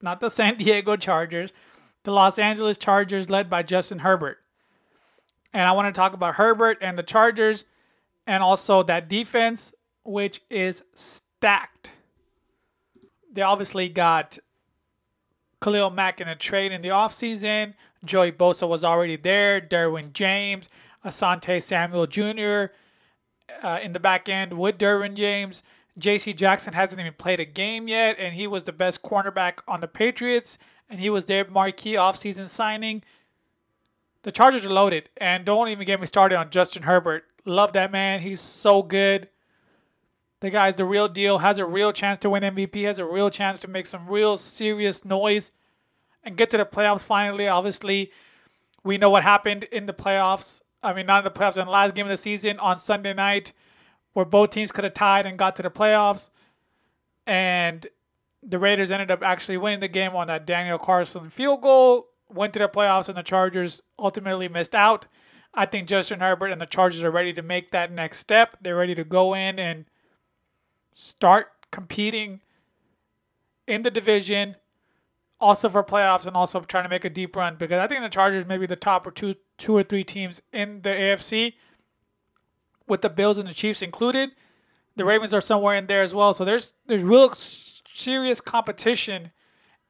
not 0.00 0.20
the 0.20 0.28
San 0.28 0.56
Diego 0.58 0.96
Chargers, 0.96 1.52
the 2.02 2.10
Los 2.10 2.38
Angeles 2.38 2.76
Chargers 2.76 3.30
led 3.30 3.48
by 3.48 3.62
Justin 3.62 4.00
Herbert. 4.00 4.38
And 5.52 5.62
I 5.62 5.72
want 5.72 5.94
to 5.94 5.98
talk 5.98 6.12
about 6.12 6.34
Herbert 6.34 6.78
and 6.80 6.98
the 6.98 7.02
Chargers 7.02 7.64
and 8.26 8.42
also 8.42 8.82
that 8.82 9.08
defense, 9.08 9.72
which 10.04 10.40
is 10.50 10.82
stacked. 10.94 11.90
They 13.32 13.42
obviously 13.42 13.88
got 13.88 14.38
Khalil 15.62 15.90
Mack 15.90 16.20
in 16.20 16.28
a 16.28 16.36
trade 16.36 16.72
in 16.72 16.82
the 16.82 16.88
offseason. 16.88 17.74
Joey 18.04 18.32
Bosa 18.32 18.68
was 18.68 18.84
already 18.84 19.16
there. 19.16 19.60
Derwin 19.60 20.12
James, 20.12 20.68
Asante 21.04 21.62
Samuel 21.62 22.06
Jr. 22.06 22.74
Uh, 23.62 23.78
in 23.82 23.92
the 23.92 24.00
back 24.00 24.28
end 24.28 24.58
with 24.58 24.78
Derwin 24.78 25.14
James. 25.14 25.62
J.C. 25.98 26.32
Jackson 26.32 26.72
hasn't 26.72 27.00
even 27.00 27.12
played 27.14 27.38
a 27.38 27.44
game 27.44 27.86
yet, 27.86 28.16
and 28.18 28.34
he 28.34 28.46
was 28.46 28.64
the 28.64 28.72
best 28.72 29.02
cornerback 29.02 29.58
on 29.68 29.80
the 29.80 29.88
Patriots, 29.88 30.56
and 30.88 31.00
he 31.00 31.10
was 31.10 31.26
their 31.26 31.46
marquee 31.46 31.94
offseason 31.94 32.48
signing. 32.48 33.02
The 34.22 34.32
Chargers 34.32 34.64
are 34.64 34.70
loaded, 34.70 35.10
and 35.18 35.44
don't 35.44 35.68
even 35.68 35.86
get 35.86 36.00
me 36.00 36.06
started 36.06 36.36
on 36.36 36.50
Justin 36.50 36.84
Herbert. 36.84 37.24
Love 37.44 37.74
that 37.74 37.92
man. 37.92 38.20
He's 38.20 38.40
so 38.40 38.82
good. 38.82 39.28
The 40.42 40.50
guy's 40.50 40.74
the 40.74 40.84
real 40.84 41.06
deal, 41.06 41.38
has 41.38 41.60
a 41.60 41.64
real 41.64 41.92
chance 41.92 42.18
to 42.18 42.30
win 42.30 42.42
MVP, 42.42 42.84
has 42.84 42.98
a 42.98 43.04
real 43.04 43.30
chance 43.30 43.60
to 43.60 43.68
make 43.68 43.86
some 43.86 44.08
real 44.08 44.36
serious 44.36 45.04
noise 45.04 45.52
and 46.24 46.36
get 46.36 46.50
to 46.50 46.56
the 46.56 46.64
playoffs 46.64 47.02
finally. 47.02 47.46
Obviously, 47.46 48.10
we 48.82 48.98
know 48.98 49.08
what 49.08 49.22
happened 49.22 49.62
in 49.70 49.86
the 49.86 49.92
playoffs. 49.92 50.60
I 50.82 50.94
mean, 50.94 51.06
not 51.06 51.24
in 51.24 51.32
the 51.32 51.38
playoffs, 51.38 51.56
in 51.56 51.66
the 51.66 51.70
last 51.70 51.94
game 51.94 52.06
of 52.06 52.10
the 52.10 52.16
season 52.16 52.58
on 52.58 52.76
Sunday 52.80 53.14
night 53.14 53.52
where 54.14 54.24
both 54.24 54.50
teams 54.50 54.72
could 54.72 54.82
have 54.82 54.94
tied 54.94 55.26
and 55.26 55.38
got 55.38 55.54
to 55.56 55.62
the 55.62 55.70
playoffs. 55.70 56.30
And 57.24 57.86
the 58.42 58.58
Raiders 58.58 58.90
ended 58.90 59.12
up 59.12 59.22
actually 59.22 59.58
winning 59.58 59.78
the 59.78 59.86
game 59.86 60.16
on 60.16 60.26
that 60.26 60.44
Daniel 60.44 60.76
Carlson 60.76 61.30
field 61.30 61.62
goal, 61.62 62.08
went 62.28 62.52
to 62.54 62.58
the 62.58 62.68
playoffs, 62.68 63.08
and 63.08 63.16
the 63.16 63.22
Chargers 63.22 63.80
ultimately 63.96 64.48
missed 64.48 64.74
out. 64.74 65.06
I 65.54 65.66
think 65.66 65.86
Justin 65.86 66.18
Herbert 66.18 66.50
and 66.50 66.60
the 66.60 66.66
Chargers 66.66 67.04
are 67.04 67.12
ready 67.12 67.32
to 67.32 67.42
make 67.42 67.70
that 67.70 67.92
next 67.92 68.18
step. 68.18 68.56
They're 68.60 68.74
ready 68.74 68.96
to 68.96 69.04
go 69.04 69.34
in 69.34 69.60
and 69.60 69.84
start 70.94 71.48
competing 71.70 72.40
in 73.66 73.82
the 73.82 73.90
division, 73.90 74.56
also 75.40 75.68
for 75.68 75.82
playoffs, 75.82 76.26
and 76.26 76.36
also 76.36 76.60
trying 76.60 76.84
to 76.84 76.90
make 76.90 77.04
a 77.04 77.10
deep 77.10 77.34
run. 77.36 77.56
Because 77.58 77.78
I 77.78 77.86
think 77.86 78.02
the 78.02 78.08
Chargers 78.08 78.46
may 78.46 78.58
be 78.58 78.66
the 78.66 78.76
top 78.76 79.06
or 79.06 79.10
two, 79.10 79.36
two 79.58 79.76
or 79.76 79.82
three 79.82 80.04
teams 80.04 80.42
in 80.52 80.82
the 80.82 80.90
AFC 80.90 81.54
with 82.88 83.02
the 83.02 83.08
Bills 83.08 83.38
and 83.38 83.48
the 83.48 83.54
Chiefs 83.54 83.82
included. 83.82 84.30
The 84.96 85.04
Ravens 85.04 85.32
are 85.32 85.40
somewhere 85.40 85.76
in 85.76 85.86
there 85.86 86.02
as 86.02 86.14
well. 86.14 86.34
So 86.34 86.44
there's 86.44 86.74
there's 86.86 87.02
real 87.02 87.32
serious 87.34 88.40
competition 88.40 89.30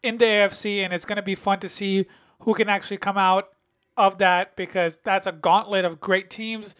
in 0.02 0.18
the 0.18 0.24
AFC, 0.24 0.84
and 0.84 0.92
it's 0.92 1.04
going 1.04 1.16
to 1.16 1.22
be 1.22 1.34
fun 1.34 1.60
to 1.60 1.68
see 1.68 2.06
who 2.40 2.54
can 2.54 2.68
actually 2.68 2.98
come 2.98 3.18
out 3.18 3.48
of 3.96 4.18
that 4.18 4.56
because 4.56 4.98
that's 5.04 5.26
a 5.26 5.32
gauntlet 5.32 5.84
of 5.84 6.00
great 6.00 6.30
teams. 6.30 6.74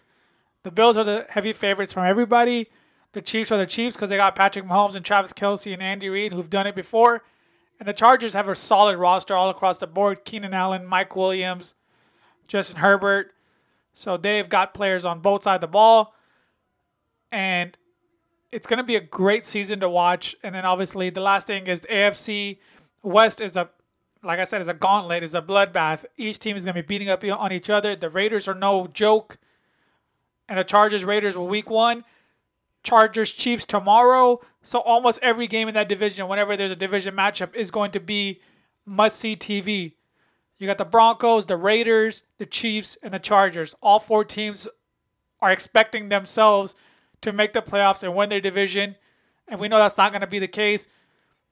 The 0.63 0.71
Bills 0.71 0.97
are 0.97 1.03
the 1.03 1.25
heavy 1.29 1.53
favorites 1.53 1.93
from 1.93 2.05
everybody. 2.05 2.69
The 3.13 3.21
Chiefs 3.21 3.51
are 3.51 3.57
the 3.57 3.65
Chiefs 3.65 3.95
because 3.95 4.09
they 4.09 4.17
got 4.17 4.35
Patrick 4.35 4.65
Mahomes 4.65 4.95
and 4.95 5.05
Travis 5.05 5.33
Kelce 5.33 5.73
and 5.73 5.81
Andy 5.81 6.09
Reid 6.09 6.33
who've 6.33 6.49
done 6.49 6.67
it 6.67 6.75
before. 6.75 7.23
And 7.79 7.87
the 7.87 7.93
Chargers 7.93 8.33
have 8.33 8.47
a 8.47 8.55
solid 8.55 8.97
roster 8.97 9.35
all 9.35 9.49
across 9.49 9.77
the 9.77 9.87
board. 9.87 10.25
Keenan 10.25 10.53
Allen, 10.53 10.85
Mike 10.85 11.15
Williams, 11.15 11.75
Justin 12.47 12.77
Herbert, 12.77 13.31
so 13.93 14.17
they've 14.17 14.49
got 14.49 14.73
players 14.73 15.05
on 15.05 15.19
both 15.19 15.43
sides 15.43 15.57
of 15.57 15.61
the 15.61 15.67
ball. 15.67 16.13
And 17.31 17.77
it's 18.51 18.67
going 18.67 18.77
to 18.77 18.83
be 18.83 18.95
a 18.95 19.01
great 19.01 19.45
season 19.45 19.79
to 19.79 19.89
watch. 19.89 20.35
And 20.43 20.55
then 20.55 20.65
obviously 20.65 21.09
the 21.09 21.21
last 21.21 21.47
thing 21.47 21.67
is 21.67 21.81
the 21.81 21.87
AFC 21.87 22.57
West 23.03 23.41
is 23.41 23.55
a 23.55 23.69
like 24.23 24.39
I 24.39 24.45
said, 24.45 24.61
is 24.61 24.67
a 24.67 24.73
gauntlet, 24.73 25.21
is 25.21 25.35
a 25.35 25.41
bloodbath. 25.41 26.05
Each 26.17 26.39
team 26.39 26.55
is 26.55 26.63
going 26.63 26.75
to 26.75 26.81
be 26.81 26.87
beating 26.87 27.09
up 27.09 27.23
on 27.23 27.51
each 27.51 27.69
other. 27.69 27.95
The 27.95 28.09
Raiders 28.09 28.47
are 28.47 28.53
no 28.53 28.87
joke. 28.87 29.37
And 30.47 30.57
the 30.57 30.63
Chargers 30.63 31.03
Raiders 31.03 31.35
will 31.35 31.47
week 31.47 31.69
one. 31.69 32.05
Chargers 32.83 33.31
Chiefs 33.31 33.65
tomorrow. 33.65 34.41
So 34.61 34.79
almost 34.79 35.19
every 35.21 35.47
game 35.47 35.67
in 35.67 35.73
that 35.73 35.89
division, 35.89 36.27
whenever 36.27 36.55
there's 36.55 36.71
a 36.71 36.75
division 36.75 37.15
matchup, 37.15 37.55
is 37.55 37.71
going 37.71 37.91
to 37.91 37.99
be 37.99 38.41
must 38.85 39.17
see 39.17 39.35
TV. 39.35 39.93
You 40.57 40.67
got 40.67 40.77
the 40.77 40.85
Broncos, 40.85 41.45
the 41.45 41.57
Raiders, 41.57 42.21
the 42.37 42.45
Chiefs, 42.45 42.97
and 43.01 43.13
the 43.13 43.19
Chargers. 43.19 43.75
All 43.81 43.99
four 43.99 44.23
teams 44.23 44.67
are 45.41 45.51
expecting 45.51 46.09
themselves 46.09 46.75
to 47.21 47.33
make 47.33 47.53
the 47.53 47.61
playoffs 47.61 48.03
and 48.03 48.15
win 48.15 48.29
their 48.29 48.39
division. 48.39 48.95
And 49.47 49.59
we 49.59 49.67
know 49.67 49.77
that's 49.77 49.97
not 49.97 50.11
going 50.11 50.21
to 50.21 50.27
be 50.27 50.39
the 50.39 50.47
case. 50.47 50.87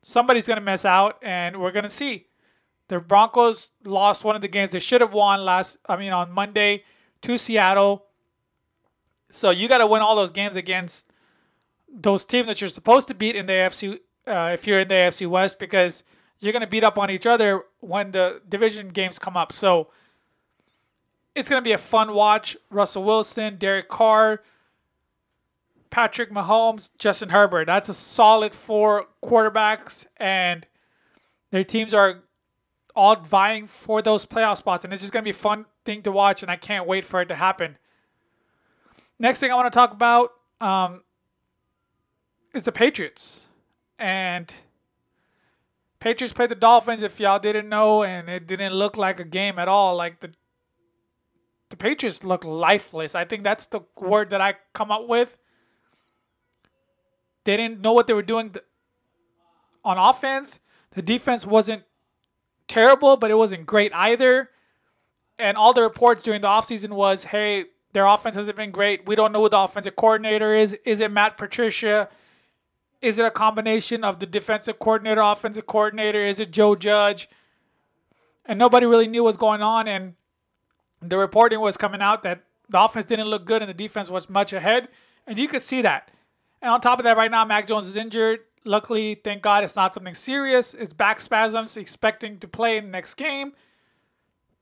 Somebody's 0.03 0.47
going 0.47 0.59
to 0.59 0.65
miss 0.65 0.85
out, 0.85 1.17
and 1.21 1.59
we're 1.59 1.71
going 1.71 1.83
to 1.83 1.89
see. 1.89 2.27
The 2.87 2.99
Broncos 2.99 3.71
lost 3.83 4.23
one 4.23 4.35
of 4.35 4.41
the 4.41 4.47
games 4.47 4.71
they 4.71 4.79
should 4.79 5.01
have 5.01 5.13
won 5.13 5.45
last, 5.45 5.77
I 5.87 5.95
mean, 5.95 6.11
on 6.11 6.31
Monday 6.31 6.83
to 7.21 7.37
Seattle. 7.37 8.05
So 9.29 9.49
you 9.49 9.67
got 9.67 9.77
to 9.79 9.87
win 9.87 10.01
all 10.01 10.15
those 10.15 10.31
games 10.31 10.55
against 10.55 11.10
those 11.93 12.25
teams 12.25 12.47
that 12.47 12.61
you're 12.61 12.69
supposed 12.69 13.07
to 13.07 13.13
beat 13.13 13.35
in 13.35 13.45
the 13.45 13.53
AFC 13.53 13.99
uh, 14.27 14.51
if 14.53 14.67
you're 14.67 14.81
in 14.81 14.87
the 14.87 14.93
AFC 14.93 15.27
West 15.27 15.59
because 15.59 16.03
you're 16.39 16.53
going 16.53 16.61
to 16.61 16.67
beat 16.67 16.83
up 16.83 16.97
on 16.97 17.09
each 17.09 17.25
other 17.25 17.63
when 17.79 18.11
the 18.11 18.41
division 18.47 18.89
games 18.89 19.19
come 19.19 19.37
up. 19.37 19.53
So 19.53 19.89
it's 21.35 21.49
going 21.49 21.61
to 21.61 21.63
be 21.63 21.71
a 21.71 21.77
fun 21.77 22.13
watch. 22.13 22.57
Russell 22.69 23.03
Wilson, 23.03 23.57
Derek 23.57 23.89
Carr, 23.89 24.41
Patrick 25.89 26.31
Mahomes, 26.31 26.89
Justin 26.97 27.29
Herbert. 27.29 27.65
That's 27.65 27.89
a 27.89 27.93
solid 27.93 28.55
four 28.55 29.07
quarterbacks, 29.23 30.05
and 30.17 30.65
their 31.51 31.63
teams 31.63 31.93
are 31.93 32.23
all 32.95 33.15
vying 33.15 33.67
for 33.67 34.01
those 34.01 34.25
playoff 34.25 34.57
spots. 34.57 34.83
And 34.83 34.91
it's 34.91 35.01
just 35.01 35.13
going 35.13 35.23
to 35.23 35.25
be 35.31 35.37
a 35.37 35.39
fun 35.39 35.65
thing 35.85 36.01
to 36.03 36.11
watch, 36.11 36.41
and 36.41 36.51
I 36.51 36.55
can't 36.55 36.87
wait 36.87 37.05
for 37.05 37.21
it 37.21 37.27
to 37.27 37.35
happen. 37.35 37.77
Next 39.19 39.39
thing 39.39 39.51
I 39.51 39.55
want 39.55 39.71
to 39.71 39.77
talk 39.77 39.91
about 39.91 40.31
um, 40.59 41.01
is 42.53 42.63
the 42.63 42.71
Patriots. 42.71 43.41
And 43.97 44.53
Patriots 45.99 46.33
played 46.33 46.49
the 46.49 46.55
Dolphins. 46.55 47.03
If 47.03 47.19
y'all 47.19 47.39
didn't 47.39 47.69
know, 47.69 48.03
and 48.03 48.29
it 48.29 48.47
didn't 48.47 48.73
look 48.73 48.97
like 48.97 49.19
a 49.19 49.23
game 49.23 49.59
at 49.59 49.67
all. 49.67 49.95
Like 49.95 50.19
the 50.19 50.31
the 51.69 51.77
Patriots 51.77 52.23
look 52.23 52.43
lifeless. 52.43 53.15
I 53.15 53.23
think 53.23 53.43
that's 53.43 53.65
the 53.65 53.79
word 53.97 54.29
that 54.31 54.41
I 54.41 54.55
come 54.73 54.91
up 54.91 55.07
with. 55.07 55.37
They 57.45 57.55
didn't 57.55 57.79
know 57.79 57.93
what 57.93 58.07
they 58.07 58.13
were 58.13 58.21
doing 58.21 58.55
on 59.83 59.97
offense. 59.97 60.59
The 60.93 61.01
defense 61.01 61.45
wasn't 61.45 61.83
terrible, 62.67 63.15
but 63.15 63.31
it 63.31 63.35
wasn't 63.35 63.65
great 63.65 63.93
either. 63.93 64.49
And 65.39 65.57
all 65.57 65.73
the 65.73 65.81
reports 65.81 66.21
during 66.21 66.41
the 66.41 66.47
offseason 66.47 66.89
was, 66.89 67.23
hey, 67.25 67.65
their 67.93 68.05
offense 68.05 68.35
hasn't 68.35 68.57
been 68.57 68.71
great. 68.71 69.07
We 69.07 69.15
don't 69.15 69.31
know 69.31 69.41
who 69.41 69.49
the 69.49 69.59
offensive 69.59 69.95
coordinator 69.95 70.53
is. 70.53 70.75
Is 70.85 70.99
it 70.99 71.09
Matt 71.09 71.37
Patricia? 71.37 72.09
Is 73.01 73.17
it 73.17 73.25
a 73.25 73.31
combination 73.31 74.03
of 74.03 74.19
the 74.19 74.25
defensive 74.25 74.77
coordinator, 74.79 75.21
offensive 75.21 75.65
coordinator? 75.65 76.23
Is 76.23 76.39
it 76.39 76.51
Joe 76.51 76.75
Judge? 76.75 77.27
And 78.45 78.59
nobody 78.59 78.85
really 78.85 79.07
knew 79.07 79.23
what's 79.23 79.37
going 79.37 79.61
on. 79.61 79.87
And 79.87 80.13
the 81.01 81.17
reporting 81.17 81.59
was 81.59 81.77
coming 81.77 82.01
out 82.01 82.23
that 82.23 82.43
the 82.69 82.79
offense 82.79 83.05
didn't 83.05 83.27
look 83.27 83.45
good 83.45 83.61
and 83.61 83.69
the 83.69 83.73
defense 83.73 84.09
was 84.09 84.29
much 84.29 84.53
ahead. 84.53 84.87
And 85.25 85.39
you 85.39 85.47
could 85.47 85.63
see 85.63 85.81
that. 85.81 86.11
And 86.61 86.71
on 86.71 86.81
top 86.81 86.99
of 86.99 87.05
that, 87.05 87.17
right 87.17 87.31
now, 87.31 87.43
Mac 87.43 87.67
Jones 87.67 87.87
is 87.87 87.95
injured. 87.95 88.41
Luckily, 88.63 89.15
thank 89.15 89.41
God 89.41 89.63
it's 89.63 89.75
not 89.75 89.95
something 89.95 90.13
serious. 90.13 90.75
It's 90.75 90.93
back 90.93 91.19
spasms, 91.19 91.75
expecting 91.75 92.37
to 92.39 92.47
play 92.47 92.77
in 92.77 92.85
the 92.85 92.91
next 92.91 93.15
game. 93.15 93.53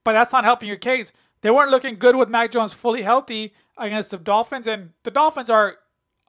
But 0.06 0.14
that's 0.14 0.32
not 0.32 0.46
helping 0.46 0.70
your 0.70 0.78
case. 0.78 1.12
They 1.42 1.52
weren't 1.52 1.72
looking 1.72 2.00
good 2.00 2.16
with 2.16 2.30
Mac 2.30 2.52
Jones 2.54 2.72
fully 2.72 3.02
healthy 3.02 3.54
against 3.78 4.12
the 4.12 4.18
Dolphins, 4.18 4.68
and 4.68 4.92
the 5.04 5.12
Dolphins 5.12 5.50
are 5.50 5.78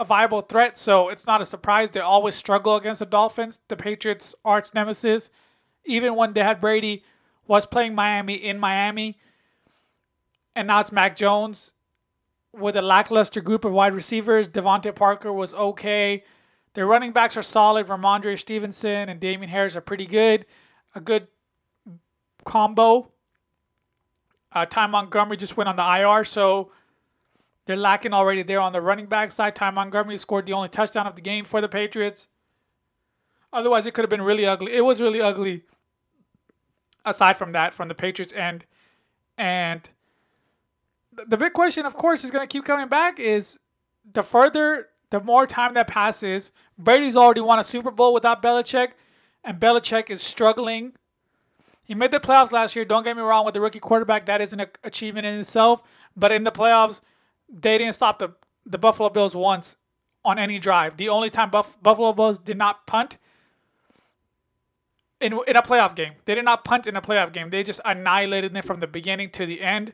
a 0.00 0.04
viable 0.04 0.40
threat, 0.40 0.78
so 0.78 1.10
it's 1.10 1.26
not 1.26 1.42
a 1.42 1.46
surprise 1.46 1.90
they 1.90 2.00
always 2.00 2.34
struggle 2.34 2.74
against 2.74 3.00
the 3.00 3.06
Dolphins. 3.06 3.60
The 3.68 3.76
Patriots' 3.76 4.34
arch 4.46 4.72
nemesis, 4.72 5.28
even 5.84 6.16
when 6.16 6.32
they 6.32 6.40
had 6.40 6.58
Brady, 6.58 7.04
was 7.46 7.66
playing 7.66 7.94
Miami 7.94 8.34
in 8.34 8.58
Miami, 8.58 9.18
and 10.56 10.68
now 10.68 10.80
it's 10.80 10.90
Mac 10.90 11.16
Jones 11.16 11.72
with 12.52 12.76
a 12.76 12.82
lackluster 12.82 13.42
group 13.42 13.62
of 13.62 13.72
wide 13.72 13.92
receivers. 13.92 14.48
DeVante 14.48 14.94
Parker 14.94 15.32
was 15.32 15.52
okay. 15.52 16.24
Their 16.72 16.86
running 16.86 17.12
backs 17.12 17.36
are 17.36 17.42
solid. 17.42 17.86
Rhamondre 17.86 18.38
Stevenson 18.38 19.10
and 19.10 19.20
Damien 19.20 19.50
Harris 19.50 19.76
are 19.76 19.82
pretty 19.82 20.06
good. 20.06 20.46
A 20.94 21.00
good 21.00 21.28
combo. 22.46 23.12
Uh, 24.50 24.64
Ty 24.64 24.86
Montgomery 24.86 25.36
just 25.36 25.58
went 25.58 25.68
on 25.68 25.76
the 25.76 25.82
IR, 25.84 26.24
so 26.24 26.72
they're 27.70 27.76
lacking 27.76 28.12
already 28.12 28.42
there 28.42 28.60
on 28.60 28.72
the 28.72 28.80
running 28.80 29.06
back 29.06 29.30
side. 29.30 29.54
Ty 29.54 29.70
Montgomery 29.70 30.18
scored 30.18 30.44
the 30.44 30.52
only 30.52 30.68
touchdown 30.68 31.06
of 31.06 31.14
the 31.14 31.20
game 31.20 31.44
for 31.44 31.60
the 31.60 31.68
Patriots. 31.68 32.26
Otherwise, 33.52 33.86
it 33.86 33.94
could 33.94 34.02
have 34.02 34.10
been 34.10 34.22
really 34.22 34.44
ugly. 34.44 34.72
It 34.74 34.80
was 34.80 35.00
really 35.00 35.20
ugly. 35.20 35.62
Aside 37.04 37.36
from 37.36 37.52
that, 37.52 37.72
from 37.72 37.86
the 37.86 37.94
Patriots 37.94 38.32
end, 38.32 38.64
and 39.38 39.88
the 41.12 41.36
big 41.36 41.52
question, 41.52 41.86
of 41.86 41.94
course, 41.94 42.24
is 42.24 42.30
going 42.30 42.46
to 42.46 42.52
keep 42.52 42.64
coming 42.64 42.88
back 42.88 43.18
is 43.20 43.58
the 44.12 44.22
further, 44.22 44.88
the 45.10 45.20
more 45.20 45.46
time 45.46 45.74
that 45.74 45.86
passes. 45.86 46.50
Brady's 46.76 47.16
already 47.16 47.40
won 47.40 47.58
a 47.58 47.64
Super 47.64 47.90
Bowl 47.90 48.12
without 48.12 48.42
Belichick, 48.42 48.90
and 49.44 49.60
Belichick 49.60 50.10
is 50.10 50.20
struggling. 50.20 50.92
He 51.84 51.94
made 51.94 52.10
the 52.10 52.20
playoffs 52.20 52.52
last 52.52 52.76
year. 52.76 52.84
Don't 52.84 53.04
get 53.04 53.16
me 53.16 53.22
wrong, 53.22 53.44
with 53.44 53.54
the 53.54 53.60
rookie 53.60 53.80
quarterback, 53.80 54.26
that 54.26 54.40
is 54.40 54.52
an 54.52 54.66
achievement 54.84 55.24
in 55.24 55.38
itself. 55.38 55.82
But 56.16 56.32
in 56.32 56.44
the 56.44 56.52
playoffs, 56.52 57.00
they 57.52 57.78
didn't 57.78 57.94
stop 57.94 58.18
the, 58.18 58.30
the 58.64 58.78
Buffalo 58.78 59.08
Bills 59.08 59.34
once 59.34 59.76
on 60.24 60.38
any 60.38 60.58
drive. 60.58 60.96
The 60.96 61.08
only 61.08 61.30
time 61.30 61.50
Buff, 61.50 61.76
Buffalo 61.82 62.12
Bills 62.12 62.38
did 62.38 62.58
not 62.58 62.86
punt 62.86 63.16
in, 65.20 65.38
in 65.46 65.56
a 65.56 65.62
playoff 65.62 65.94
game, 65.94 66.14
they 66.24 66.34
did 66.34 66.44
not 66.44 66.64
punt 66.64 66.86
in 66.86 66.96
a 66.96 67.02
playoff 67.02 67.32
game. 67.32 67.50
They 67.50 67.62
just 67.62 67.80
annihilated 67.84 68.54
them 68.54 68.62
from 68.62 68.80
the 68.80 68.86
beginning 68.86 69.30
to 69.30 69.46
the 69.46 69.60
end. 69.60 69.92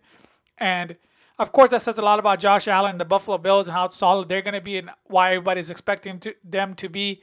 And 0.58 0.96
of 1.38 1.52
course, 1.52 1.70
that 1.70 1.82
says 1.82 1.98
a 1.98 2.02
lot 2.02 2.18
about 2.18 2.40
Josh 2.40 2.68
Allen 2.68 2.92
and 2.92 3.00
the 3.00 3.04
Buffalo 3.04 3.36
Bills 3.36 3.66
and 3.66 3.76
how 3.76 3.88
solid 3.88 4.28
they're 4.28 4.42
going 4.42 4.54
to 4.54 4.60
be 4.60 4.78
and 4.78 4.90
why 5.04 5.30
everybody's 5.30 5.68
expecting 5.68 6.20
to, 6.20 6.34
them 6.44 6.74
to 6.76 6.88
be 6.88 7.22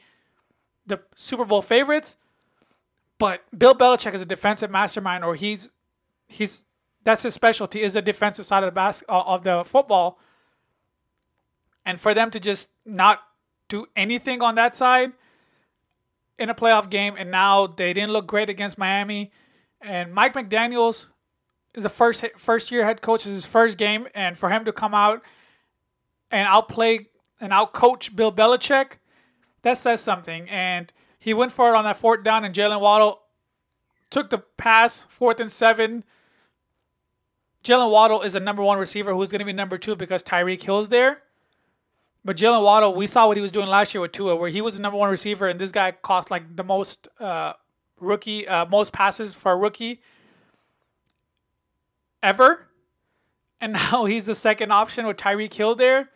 the 0.85 0.99
Super 1.15 1.45
Bowl 1.45 1.61
favorites. 1.61 2.17
But 3.17 3.43
Bill 3.57 3.73
Belichick 3.73 4.13
is 4.13 4.21
a 4.21 4.25
defensive 4.25 4.69
mastermind, 4.69 5.23
or 5.23 5.35
he's 5.35 5.69
he's 6.27 6.65
that's 7.03 7.24
his 7.24 7.33
specialty 7.33 7.81
is 7.81 7.93
the 7.93 8.01
defensive 8.01 8.45
side 8.45 8.63
of 8.63 8.67
the 8.67 8.75
bas- 8.75 9.03
uh, 9.10 9.22
of 9.22 9.43
the 9.43 9.63
football. 9.65 10.19
And 11.86 12.00
for 12.00 12.13
them 12.13 12.31
to 12.31 12.39
just 12.39 12.69
not 12.86 13.22
do 13.67 13.86
anything 13.95 14.41
on 14.41 14.55
that 14.55 14.75
side 14.75 15.12
in 16.39 16.50
a 16.50 16.55
playoff 16.55 16.89
game, 16.89 17.15
and 17.17 17.29
now 17.29 17.67
they 17.67 17.93
didn't 17.93 18.12
look 18.12 18.27
great 18.27 18.50
against 18.50 18.77
Miami. 18.77 19.31
And 19.81 20.13
Mike 20.13 20.33
McDaniel's 20.33 21.07
is 21.74 21.83
the 21.83 21.89
first 21.89 22.24
first 22.38 22.72
year 22.72 22.86
head 22.86 23.01
coach. 23.01 23.25
is 23.25 23.33
his 23.33 23.45
first 23.45 23.77
game, 23.77 24.07
and 24.13 24.38
for 24.38 24.50
him 24.50 24.63
to 24.65 24.72
come 24.72 24.93
out 24.93 25.22
and 26.31 26.48
outplay 26.48 27.07
and 27.41 27.51
outcoach 27.51 28.15
Bill 28.15 28.31
Belichick, 28.31 28.93
that 29.63 29.77
says 29.77 30.01
something. 30.01 30.50
And 30.50 30.93
he 31.19 31.33
went 31.33 31.51
for 31.51 31.74
it 31.74 31.77
on 31.77 31.83
that 31.83 31.98
fourth 31.98 32.24
down, 32.24 32.45
and 32.45 32.55
Jaylen 32.55 32.79
Waddle 32.79 33.22
took 34.10 34.29
the 34.29 34.38
pass, 34.38 35.05
fourth 35.10 35.39
and 35.39 35.51
seven. 35.51 36.03
Jaylen 37.63 37.91
Waddle 37.91 38.22
is 38.22 38.36
a 38.36 38.39
number 38.39 38.62
one 38.62 38.77
receiver 38.77 39.13
who's 39.13 39.32
going 39.32 39.39
to 39.39 39.46
be 39.46 39.53
number 39.53 39.77
two 39.77 39.96
because 39.96 40.22
Tyreek 40.22 40.62
Hill's 40.62 40.89
there. 40.89 41.22
But 42.25 42.38
Jaylen 42.38 42.63
Waddle, 42.63 42.93
we 42.93 43.08
saw 43.08 43.28
what 43.28 43.38
he 43.38 43.41
was 43.41 43.52
doing 43.52 43.67
last 43.67 43.93
year 43.93 44.02
with 44.02 44.12
Tua, 44.12 44.36
where 44.36 44.49
he 44.49 44.62
was 44.62 44.76
the 44.76 44.82
number 44.82 44.97
one 44.97 45.10
receiver, 45.10 45.47
and 45.47 45.60
this 45.60 45.71
guy 45.71 45.91
cost 45.91 46.32
like 46.32 46.56
the 46.56 46.63
most 46.63 47.08
uh, 47.19 47.54
rookie, 47.99 48.47
uh, 48.47 48.65
most 48.65 48.91
passes 48.93 49.34
for 49.34 49.52
a 49.52 49.56
rookie 49.56 50.02
ever. 52.21 52.67
And 53.60 53.73
now 53.91 54.06
he's 54.06 54.26
the 54.26 54.36
second 54.36 54.71
option 54.71 55.06
with 55.06 55.17
Tyreek 55.17 55.54
Hill 55.54 55.76
there. 55.76 56.10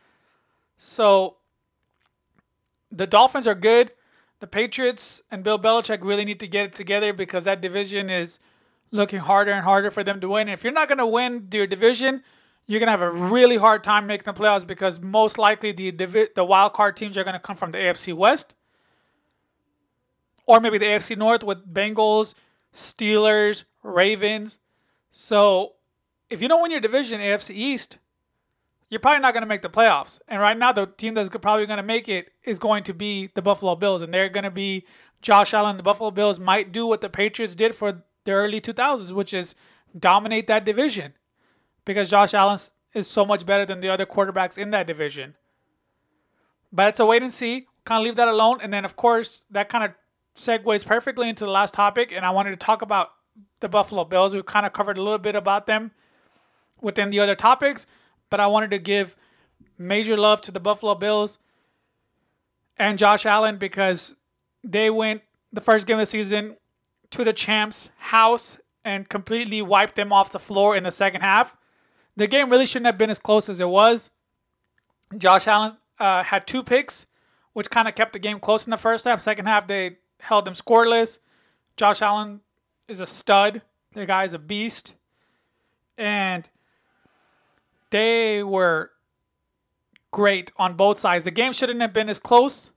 So 0.78 1.38
the 2.92 3.08
Dolphins 3.08 3.48
are 3.48 3.56
good. 3.56 3.92
The 4.40 4.48
Patriots 4.48 5.22
and 5.32 5.44
Bill 5.44 5.58
Belichick 5.58 6.00
really 6.02 6.24
need 6.24 6.40
to 6.42 6.48
get 6.48 6.66
it 6.66 6.76
together 6.76 7.12
because 7.12 7.46
that 7.46 7.60
division 7.60 8.10
is 8.10 8.40
looking 8.92 9.20
harder 9.20 9.52
and 9.52 9.64
harder 9.64 9.92
for 9.92 10.04
them 10.04 10.22
to 10.22 10.30
win. 10.30 10.48
And 10.48 10.54
if 10.54 10.64
you're 10.64 10.74
not 10.74 10.88
going 10.88 10.98
to 10.98 11.08
win 11.08 11.48
your 11.52 11.68
division, 11.68 12.24
you're 12.66 12.80
going 12.80 12.88
to 12.88 12.92
have 12.92 13.02
a 13.02 13.12
really 13.12 13.58
hard 13.58 13.84
time 13.84 14.08
making 14.08 14.26
the 14.26 14.40
playoffs 14.40 14.66
because 14.66 15.00
most 15.00 15.38
likely 15.38 15.72
the 15.72 15.92
divi- 15.92 16.30
the 16.36 16.44
wild 16.44 16.74
card 16.74 16.98
teams 16.98 17.18
are 17.18 17.24
going 17.24 17.34
to 17.34 17.40
come 17.40 17.56
from 17.56 17.72
the 17.72 17.78
AFC 17.78 18.14
West 18.14 18.56
or 20.46 20.60
maybe 20.60 20.78
the 20.78 20.86
AFC 20.86 21.18
North 21.18 21.44
with 21.44 21.72
Bengals, 21.72 22.34
Steelers, 22.74 23.66
Ravens. 23.84 24.58
So 25.12 25.74
if 26.30 26.42
you 26.42 26.48
don't 26.48 26.62
win 26.62 26.72
your 26.72 26.80
division, 26.80 27.20
AFC 27.20 27.52
East, 27.52 27.98
you're 28.90 29.00
probably 29.00 29.22
not 29.22 29.34
going 29.34 29.42
to 29.42 29.48
make 29.48 29.62
the 29.62 29.70
playoffs. 29.70 30.20
And 30.28 30.42
right 30.42 30.58
now, 30.58 30.72
the 30.72 30.86
team 30.86 31.14
that's 31.14 31.30
probably 31.30 31.66
going 31.66 31.78
to 31.78 31.84
make 31.84 32.08
it 32.08 32.32
is 32.44 32.58
going 32.58 32.84
to 32.86 32.94
be 32.94 33.30
the 33.36 33.42
Buffalo 33.42 33.76
Bills, 33.76 34.02
and 34.02 34.14
they're 34.14 34.30
going 34.30 34.46
to 34.46 34.52
be 34.52 34.86
Josh 35.22 35.54
Allen. 35.54 35.78
The 35.78 35.84
Buffalo 35.84 36.12
Bills 36.12 36.40
might 36.40 36.72
do 36.72 36.88
what 36.88 37.02
the 37.02 37.10
Patriots 37.10 37.54
did 37.54 37.76
for 37.76 38.04
the 38.28 38.34
early 38.34 38.62
2000s, 38.62 39.12
which 39.12 39.34
is 39.34 39.56
dominate 39.98 40.48
that 40.48 40.66
division, 40.66 41.14
because 41.86 42.10
Josh 42.10 42.34
Allen 42.34 42.60
is 42.94 43.08
so 43.08 43.26
much 43.26 43.46
better 43.46 43.66
than 43.66 43.80
the 43.80 43.90
other 43.90 44.06
quarterbacks 44.06 44.58
in 44.58 44.70
that 44.72 44.86
division. 44.86 45.36
But 46.72 46.90
it's 46.90 47.00
a 47.00 47.06
wait 47.06 47.24
and 47.24 47.34
see. 47.34 47.68
Kind 47.86 48.02
of 48.02 48.06
leave 48.06 48.18
that 48.18 48.28
alone, 48.28 48.60
and 48.62 48.72
then 48.74 48.84
of 48.84 48.98
course 48.98 49.44
that 49.50 49.70
kind 49.70 49.86
of 49.86 49.92
segues 50.38 50.86
perfectly 50.86 51.30
into 51.30 51.46
the 51.46 51.52
last 51.52 51.74
topic, 51.74 52.12
and 52.12 52.26
I 52.26 52.32
wanted 52.32 52.52
to 52.52 52.58
talk 52.58 52.82
about 52.82 53.12
the 53.62 53.70
Buffalo 53.70 54.04
Bills. 54.04 54.34
We 54.34 54.44
kind 54.44 54.66
of 54.66 54.74
covered 54.74 54.98
a 54.98 55.02
little 55.02 55.18
bit 55.18 55.36
about 55.36 55.66
them 55.66 55.92
within 56.82 57.10
the 57.10 57.22
other 57.22 57.36
topics, 57.36 57.86
but 58.30 58.42
I 58.42 58.48
wanted 58.48 58.72
to 58.72 58.78
give 58.78 59.16
major 59.78 60.18
love 60.18 60.42
to 60.42 60.52
the 60.52 60.60
Buffalo 60.60 60.96
Bills 60.96 61.40
and 62.76 63.00
Josh 63.00 63.26
Allen 63.26 63.58
because 63.58 64.16
they 64.64 64.90
went 64.90 65.22
the 65.54 65.62
first 65.62 65.88
game 65.88 65.98
of 65.98 66.02
the 66.02 66.06
season 66.08 66.58
to 67.12 67.24
the 67.24 67.34
champs' 67.34 67.90
house 67.98 68.58
and 68.84 69.10
completely 69.10 69.62
wiped 69.62 69.96
them 69.96 70.14
off 70.14 70.32
the 70.32 70.40
floor 70.40 70.76
in 70.76 70.84
the 70.84 70.92
second 70.92 71.22
half. 71.22 71.56
The 72.16 72.28
game 72.28 72.50
really 72.50 72.66
shouldn't 72.66 72.88
have 72.88 72.98
been 72.98 73.10
as 73.10 73.20
close 73.20 73.50
as 73.50 73.60
it 73.60 73.70
was. 73.70 74.10
Josh 75.18 75.48
Allen 75.48 75.78
uh, 76.00 76.24
had 76.24 76.48
two 76.48 76.64
picks, 76.64 77.06
which 77.54 77.70
kind 77.70 77.88
of 77.88 77.96
kept 77.96 78.14
the 78.14 78.20
game 78.20 78.40
close 78.40 78.66
in 78.66 78.72
the 78.72 78.78
first 78.78 79.06
half. 79.06 79.22
Second 79.22 79.46
half, 79.46 79.68
they 79.68 79.98
held 80.20 80.46
them 80.46 80.54
scoreless. 80.54 81.20
Josh 81.76 82.02
Allen 82.02 82.42
is 82.88 83.00
a 83.00 83.06
stud. 83.06 83.62
The 83.94 84.06
guy 84.06 84.24
is 84.24 84.34
a 84.34 84.40
beast. 84.40 84.96
And 85.98 86.50
they 87.90 88.44
were 88.44 88.92
great 90.12 90.52
on 90.58 90.76
both 90.76 91.00
sides. 91.00 91.26
The 91.26 91.32
game 91.32 91.54
shouldn't 91.54 91.82
have 91.82 91.94
been 91.94 92.10
as 92.10 92.20
close, 92.20 92.72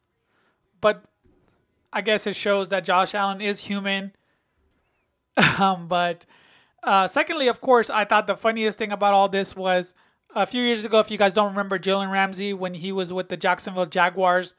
but 0.80 1.04
I 1.92 2.00
guess 2.00 2.26
it 2.26 2.36
shows 2.36 2.68
that 2.68 2.84
Josh 2.84 3.14
Allen 3.14 3.40
is 3.40 3.60
human. 3.60 4.12
um, 5.58 5.88
but 5.88 6.26
uh, 6.82 7.06
secondly, 7.06 7.48
of 7.48 7.60
course, 7.60 7.90
I 7.90 8.04
thought 8.04 8.26
the 8.26 8.36
funniest 8.36 8.78
thing 8.78 8.92
about 8.92 9.14
all 9.14 9.28
this 9.28 9.54
was 9.54 9.94
a 10.34 10.46
few 10.46 10.62
years 10.62 10.84
ago, 10.84 11.00
if 11.00 11.10
you 11.10 11.18
guys 11.18 11.32
don't 11.32 11.50
remember 11.50 11.78
Jalen 11.78 12.10
Ramsey 12.10 12.52
when 12.52 12.74
he 12.74 12.92
was 12.92 13.12
with 13.12 13.28
the 13.28 13.36
Jacksonville 13.36 13.86
Jaguars, 13.86 14.54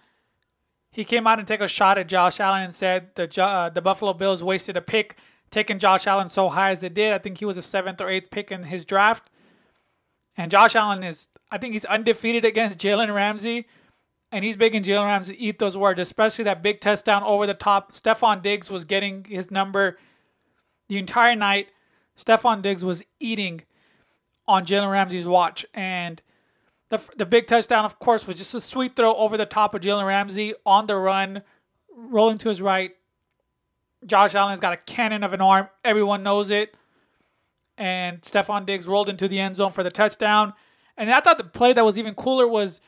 he 0.91 1.05
came 1.05 1.25
out 1.25 1.39
and 1.39 1.47
took 1.47 1.62
a 1.62 1.67
shot 1.67 1.97
at 1.97 2.07
Josh 2.07 2.39
Allen 2.39 2.63
and 2.63 2.75
said 2.75 3.10
the 3.15 3.41
uh, 3.41 3.69
the 3.69 3.81
Buffalo 3.81 4.13
Bills 4.13 4.43
wasted 4.43 4.75
a 4.75 4.81
pick 4.81 5.15
taking 5.51 5.79
Josh 5.79 6.07
Allen 6.07 6.29
so 6.29 6.49
high 6.49 6.71
as 6.71 6.81
they 6.81 6.89
did. 6.89 7.13
I 7.13 7.17
think 7.17 7.38
he 7.38 7.45
was 7.45 7.57
a 7.57 7.62
seventh 7.62 8.01
or 8.01 8.10
eighth 8.10 8.31
pick 8.31 8.51
in 8.51 8.63
his 8.63 8.86
draft. 8.86 9.29
And 10.38 10.49
Josh 10.49 10.75
Allen 10.75 11.03
is, 11.03 11.27
I 11.51 11.57
think 11.57 11.73
he's 11.73 11.86
undefeated 11.86 12.45
against 12.45 12.79
Jalen 12.79 13.13
Ramsey. 13.13 13.67
And 14.31 14.45
he's 14.45 14.57
making 14.57 14.84
Jalen 14.84 15.05
Ramsey 15.05 15.36
eat 15.38 15.60
those 15.60 15.75
words, 15.75 15.99
especially 15.99 16.45
that 16.45 16.63
big 16.63 16.79
touchdown 16.79 17.21
over 17.23 17.45
the 17.45 17.53
top. 17.53 17.91
Stefon 17.91 18.41
Diggs 18.41 18.69
was 18.69 18.86
getting 18.86 19.25
his 19.25 19.51
number 19.51 19.97
the 20.91 20.97
entire 20.97 21.38
night. 21.38 21.69
Stefon 22.19 22.62
Diggs 22.62 22.84
was 22.84 23.01
eating 23.17 23.62
on 24.45 24.65
Jalen 24.65 24.91
Ramsey's 24.91 25.25
watch. 25.25 25.65
And 25.73 26.21
the, 26.89 26.99
the 27.15 27.25
big 27.25 27.47
touchdown, 27.47 27.86
of 27.86 27.97
course, 27.97 28.27
was 28.27 28.38
just 28.38 28.54
a 28.54 28.60
sweet 28.60 28.97
throw 28.97 29.15
over 29.15 29.38
the 29.38 29.45
top 29.45 29.73
of 29.73 29.80
Jalen 29.80 30.06
Ramsey 30.06 30.54
on 30.65 30.88
the 30.88 30.97
run, 30.97 31.43
rolling 31.95 32.39
to 32.39 32.49
his 32.49 32.62
right. 32.62 32.91
Josh 34.06 34.36
Allen's 34.36 34.60
got 34.60 34.73
a 34.73 34.77
cannon 34.77 35.23
of 35.23 35.32
an 35.32 35.39
arm. 35.39 35.69
Everyone 35.86 36.23
knows 36.23 36.51
it 36.51 36.75
and 37.77 38.21
Stefon 38.21 38.65
Diggs 38.65 38.86
rolled 38.86 39.08
into 39.08 39.30
the 39.30 39.39
end 39.39 39.56
zone 39.56 39.71
for 39.71 39.82
the 39.82 39.89
touchdown. 39.89 40.51
And 40.97 41.10
I 41.10 41.21
thought 41.21 41.38
the 41.38 41.45
play 41.45 41.71
that 41.71 41.86
was 41.86 41.97
even 41.97 42.15
cooler 42.15 42.45
was, 42.45 42.82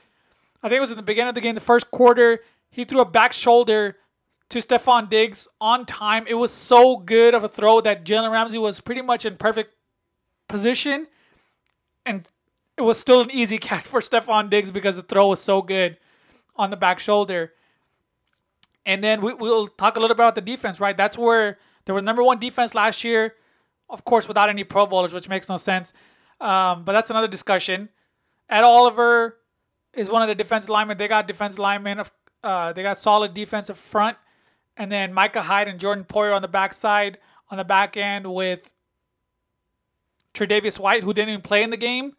I 0.62 0.68
think 0.68 0.80
it 0.80 0.82
was 0.82 0.92
in 0.92 0.98
the 0.98 1.04
beginning 1.04 1.30
of 1.30 1.36
the 1.36 1.42
game, 1.42 1.56
the 1.56 1.62
first 1.62 1.90
quarter, 1.90 2.42
he 2.70 2.84
threw 2.84 3.00
a 3.00 3.06
back 3.06 3.32
shoulder 3.32 3.96
to 4.54 4.60
Stefon 4.60 5.10
Diggs 5.10 5.48
on 5.60 5.84
time. 5.86 6.26
It 6.28 6.36
was 6.36 6.52
so 6.52 6.98
good 6.98 7.34
of 7.34 7.44
a 7.44 7.50
throw 7.50 7.82
that 7.82 8.06
Jalen 8.06 8.32
Ramsey 8.32 8.60
was 8.60 8.80
pretty 8.80 9.02
much 9.02 9.26
in 9.26 9.36
perfect 9.36 9.76
position, 10.48 11.08
and 12.06 12.28
it 12.78 12.84
was 12.84 13.00
still 13.00 13.22
an 13.22 13.32
easy 13.32 13.58
catch 13.70 13.86
for 13.86 14.00
Stefon 14.00 14.52
Diggs 14.52 14.70
because 14.70 14.96
the 14.96 15.02
throw 15.02 15.28
was 15.28 15.42
so 15.42 15.64
good 15.64 15.98
on 16.56 16.70
the 16.70 16.78
back 16.78 17.00
shoulder. 17.00 17.54
And 18.86 19.04
then 19.04 19.22
we, 19.22 19.34
will 19.34 19.68
talk 19.68 19.96
a 19.96 20.00
little 20.00 20.14
bit 20.14 20.22
about 20.22 20.36
the 20.36 20.42
defense, 20.42 20.80
right? 20.80 20.96
That's 20.96 21.18
where 21.18 21.58
there 21.86 21.96
was 21.96 22.04
number 22.04 22.22
one 22.22 22.40
defense 22.40 22.76
last 22.76 23.04
year, 23.04 23.34
of 23.90 24.06
course, 24.06 24.28
without 24.28 24.50
any 24.50 24.64
Pro 24.64 24.86
Bowlers, 24.86 25.14
which 25.14 25.28
makes 25.28 25.50
no 25.50 25.58
sense. 25.58 25.94
Um, 26.40 26.84
but 26.84 26.92
that's 26.92 27.10
another 27.10 27.28
discussion. 27.28 27.90
Ed 28.50 28.64
Oliver 28.64 29.38
is 29.96 30.12
one 30.12 30.22
of 30.22 30.28
the 30.28 30.36
defensive 30.36 30.70
linemen. 30.70 30.98
They 30.98 31.08
got 31.08 31.28
defensive 31.28 31.60
linemen. 31.60 32.04
Uh, 32.44 32.74
they 32.74 32.84
got 32.84 33.00
solid 33.00 33.34
defensive 33.34 33.80
front. 33.80 34.18
And 34.76 34.92
then 34.92 35.14
Micah 35.14 35.44
Hyde 35.44 35.68
and 35.68 35.80
Jordan 35.80 36.04
Poyer 36.04 36.36
on 36.36 36.42
the 36.42 36.48
backside, 36.48 37.18
on 37.50 37.58
the 37.58 37.64
back 37.64 37.96
end 37.96 38.34
with 38.34 38.72
Tre'Davious 40.34 40.80
White, 40.80 41.04
who 41.04 41.14
didn't 41.14 41.30
even 41.30 41.42
play 41.42 41.64
in 41.64 41.70
the 41.70 41.78
game. 41.78 42.14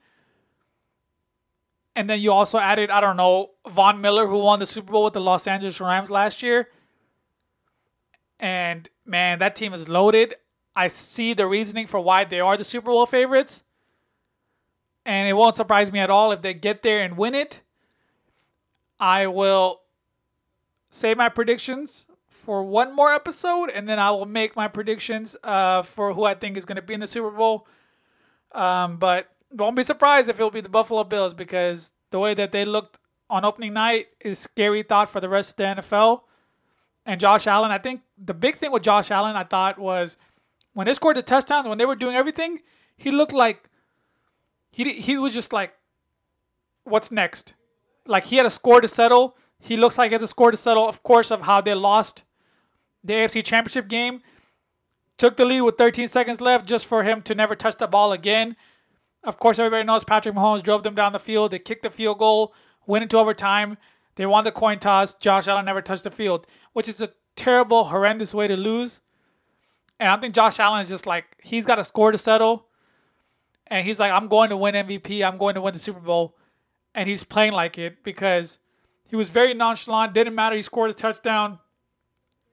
And 1.96 2.08
then 2.10 2.20
you 2.20 2.32
also 2.32 2.58
added, 2.58 2.90
I 2.90 3.00
don't 3.00 3.16
know, 3.16 3.50
Von 3.68 4.00
Miller, 4.00 4.26
who 4.26 4.38
won 4.38 4.58
the 4.58 4.66
Super 4.66 4.92
Bowl 4.92 5.04
with 5.04 5.14
the 5.14 5.20
Los 5.20 5.46
Angeles 5.46 5.80
Rams 5.80 6.10
last 6.10 6.42
year. 6.42 6.68
And 8.40 8.88
man, 9.04 9.38
that 9.38 9.56
team 9.56 9.72
is 9.72 9.88
loaded. 9.88 10.34
I 10.76 10.88
see 10.88 11.34
the 11.34 11.46
reasoning 11.46 11.86
for 11.86 12.00
why 12.00 12.24
they 12.24 12.40
are 12.40 12.56
the 12.56 12.64
Super 12.64 12.86
Bowl 12.86 13.06
favorites. 13.06 13.62
And 15.06 15.28
it 15.28 15.34
won't 15.34 15.56
surprise 15.56 15.92
me 15.92 16.00
at 16.00 16.10
all 16.10 16.32
if 16.32 16.42
they 16.42 16.54
get 16.54 16.82
there 16.82 17.02
and 17.02 17.16
win 17.16 17.34
it. 17.34 17.60
I 18.98 19.26
will 19.26 19.82
say 20.90 21.14
my 21.14 21.28
predictions 21.28 22.06
for 22.44 22.62
one 22.62 22.94
more 22.94 23.12
episode, 23.12 23.70
and 23.70 23.88
then 23.88 23.98
I 23.98 24.10
will 24.10 24.26
make 24.26 24.54
my 24.54 24.68
predictions 24.68 25.36
uh, 25.42 25.82
for 25.82 26.12
who 26.12 26.24
I 26.24 26.34
think 26.34 26.56
is 26.56 26.64
going 26.64 26.76
to 26.76 26.82
be 26.82 26.94
in 26.94 27.00
the 27.00 27.06
Super 27.06 27.30
Bowl. 27.30 27.66
Um, 28.52 28.98
but 28.98 29.30
don't 29.54 29.74
be 29.74 29.82
surprised 29.82 30.28
if 30.28 30.36
it'll 30.36 30.50
be 30.50 30.60
the 30.60 30.68
Buffalo 30.68 31.04
Bills 31.04 31.34
because 31.34 31.90
the 32.10 32.18
way 32.18 32.34
that 32.34 32.52
they 32.52 32.64
looked 32.64 32.98
on 33.30 33.44
opening 33.44 33.72
night 33.72 34.08
is 34.20 34.38
scary 34.38 34.82
thought 34.82 35.10
for 35.10 35.20
the 35.20 35.28
rest 35.28 35.50
of 35.50 35.56
the 35.56 35.82
NFL. 35.82 36.20
And 37.06 37.20
Josh 37.20 37.46
Allen, 37.46 37.70
I 37.70 37.78
think 37.78 38.02
the 38.16 38.34
big 38.34 38.58
thing 38.58 38.72
with 38.72 38.82
Josh 38.82 39.10
Allen, 39.10 39.36
I 39.36 39.44
thought 39.44 39.78
was 39.78 40.16
when 40.72 40.86
they 40.86 40.94
scored 40.94 41.16
the 41.16 41.22
touchdowns, 41.22 41.66
when 41.66 41.78
they 41.78 41.86
were 41.86 41.96
doing 41.96 42.16
everything, 42.16 42.60
he 42.96 43.10
looked 43.10 43.32
like 43.32 43.70
he 44.70 44.92
he 45.00 45.18
was 45.18 45.32
just 45.32 45.52
like, 45.52 45.74
what's 46.84 47.10
next? 47.10 47.54
Like 48.06 48.26
he 48.26 48.36
had 48.36 48.46
a 48.46 48.50
score 48.50 48.80
to 48.80 48.88
settle. 48.88 49.36
He 49.58 49.76
looks 49.76 49.96
like 49.96 50.10
he 50.10 50.14
had 50.14 50.22
a 50.22 50.28
score 50.28 50.50
to 50.50 50.56
settle, 50.56 50.88
of 50.88 51.02
course, 51.02 51.30
of 51.30 51.42
how 51.42 51.60
they 51.60 51.74
lost 51.74 52.22
the 53.04 53.12
AFC 53.12 53.44
Championship 53.44 53.88
game. 53.88 54.22
Took 55.16 55.36
the 55.36 55.44
lead 55.44 55.60
with 55.60 55.78
13 55.78 56.08
seconds 56.08 56.40
left 56.40 56.66
just 56.66 56.86
for 56.86 57.04
him 57.04 57.22
to 57.22 57.34
never 57.34 57.54
touch 57.54 57.76
the 57.76 57.86
ball 57.86 58.12
again. 58.12 58.56
Of 59.22 59.38
course, 59.38 59.58
everybody 59.58 59.84
knows 59.84 60.04
Patrick 60.04 60.34
Mahomes 60.34 60.62
drove 60.62 60.82
them 60.82 60.94
down 60.94 61.12
the 61.12 61.18
field. 61.18 61.52
They 61.52 61.58
kicked 61.58 61.82
the 61.82 61.90
field 61.90 62.18
goal, 62.18 62.52
went 62.86 63.04
into 63.04 63.16
overtime. 63.16 63.78
They 64.16 64.26
won 64.26 64.44
the 64.44 64.52
coin 64.52 64.80
toss. 64.80 65.14
Josh 65.14 65.46
Allen 65.46 65.64
never 65.64 65.82
touched 65.82 66.04
the 66.04 66.10
field, 66.10 66.46
which 66.72 66.88
is 66.88 67.00
a 67.00 67.10
terrible, 67.36 67.84
horrendous 67.84 68.34
way 68.34 68.48
to 68.48 68.56
lose. 68.56 69.00
And 70.00 70.08
I 70.08 70.16
think 70.18 70.34
Josh 70.34 70.58
Allen 70.58 70.82
is 70.82 70.88
just 70.88 71.06
like, 71.06 71.24
he's 71.42 71.66
got 71.66 71.78
a 71.78 71.84
score 71.84 72.10
to 72.12 72.18
settle. 72.18 72.66
And 73.68 73.86
he's 73.86 73.98
like, 73.98 74.12
I'm 74.12 74.28
going 74.28 74.50
to 74.50 74.56
win 74.56 74.74
MVP. 74.74 75.24
I'm 75.24 75.38
going 75.38 75.54
to 75.54 75.60
win 75.60 75.72
the 75.72 75.80
Super 75.80 76.00
Bowl. 76.00 76.36
And 76.94 77.08
he's 77.08 77.24
playing 77.24 77.52
like 77.52 77.78
it 77.78 78.04
because 78.04 78.58
he 79.08 79.16
was 79.16 79.30
very 79.30 79.54
nonchalant. 79.54 80.12
Didn't 80.12 80.34
matter. 80.34 80.56
He 80.56 80.62
scored 80.62 80.90
a 80.90 80.94
touchdown 80.94 81.58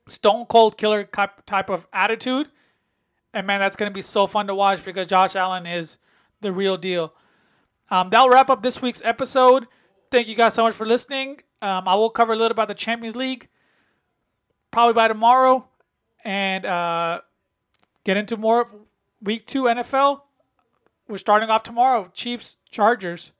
stone 0.08 0.46
cold 0.46 0.78
killer 0.78 1.04
type 1.04 1.70
of 1.70 1.88
attitude. 1.94 2.48
And 3.34 3.48
man, 3.48 3.60
that's 3.60 3.76
going 3.76 3.90
to 3.90 3.94
be 3.94 4.02
so 4.02 4.28
fun 4.28 4.48
to 4.48 4.56
watch 4.56 4.84
because 4.84 5.08
Josh 5.08 5.36
Allen 5.36 5.66
is 5.66 5.98
the 6.42 6.52
real 6.52 6.78
deal. 6.78 7.14
Um, 7.90 8.10
that'll 8.10 8.30
wrap 8.30 8.50
up 8.50 8.64
this 8.64 8.82
week's 8.82 9.02
episode. 9.04 9.68
Thank 10.12 10.28
you 10.28 10.36
guys 10.36 10.54
so 10.54 10.64
much 10.64 10.76
for 10.76 10.86
listening. 10.86 11.42
Um, 11.62 11.88
I 11.88 11.96
will 11.96 12.10
cover 12.10 12.34
a 12.34 12.36
little 12.36 12.52
about 12.52 12.68
the 12.68 12.74
Champions 12.74 13.16
League 13.16 13.48
probably 14.72 14.94
by 14.94 15.08
tomorrow 15.08 15.68
and 16.24 16.66
uh, 16.66 17.22
get 18.04 18.18
into 18.18 18.38
more 18.38 18.70
week 19.22 19.46
two 19.46 19.64
NFL. 19.64 20.22
We're 21.08 21.18
starting 21.18 21.50
off 21.50 21.64
tomorrow. 21.64 22.10
Chiefs, 22.14 22.58
Chargers 22.70 23.32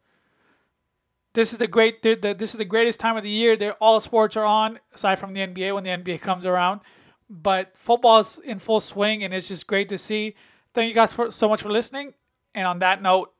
this 1.34 1.52
is 1.52 1.58
the 1.58 1.68
great 1.68 2.02
the, 2.04 2.36
this 2.38 2.52
is 2.52 2.58
the 2.58 2.66
greatest 2.66 3.00
time 3.00 3.18
of 3.18 3.24
the 3.24 3.30
year. 3.30 3.56
They're, 3.56 3.74
all 3.76 4.00
sports 4.00 4.36
are 4.36 4.46
on 4.46 4.80
aside 4.94 5.20
from 5.20 5.34
the 5.34 5.42
NBA 5.42 5.74
when 5.74 5.84
the 5.84 5.90
NBA 5.90 6.22
comes 6.22 6.46
around. 6.46 6.82
But 7.30 7.74
football's 7.78 8.40
in 8.40 8.60
full 8.60 8.82
swing 8.82 9.24
and 9.24 9.34
it's 9.34 9.48
just 9.48 9.68
great 9.68 9.88
to 9.90 9.98
see. 9.98 10.36
Thank 10.74 10.90
you 10.90 10.96
guys 10.96 11.14
for, 11.14 11.32
so 11.32 11.48
much 11.48 11.62
for 11.62 11.72
listening. 11.72 12.14
And 12.54 12.68
on 12.68 12.80
that 12.80 13.02
note, 13.02 13.34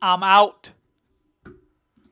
I'm 0.00 0.22
out. 0.22 0.70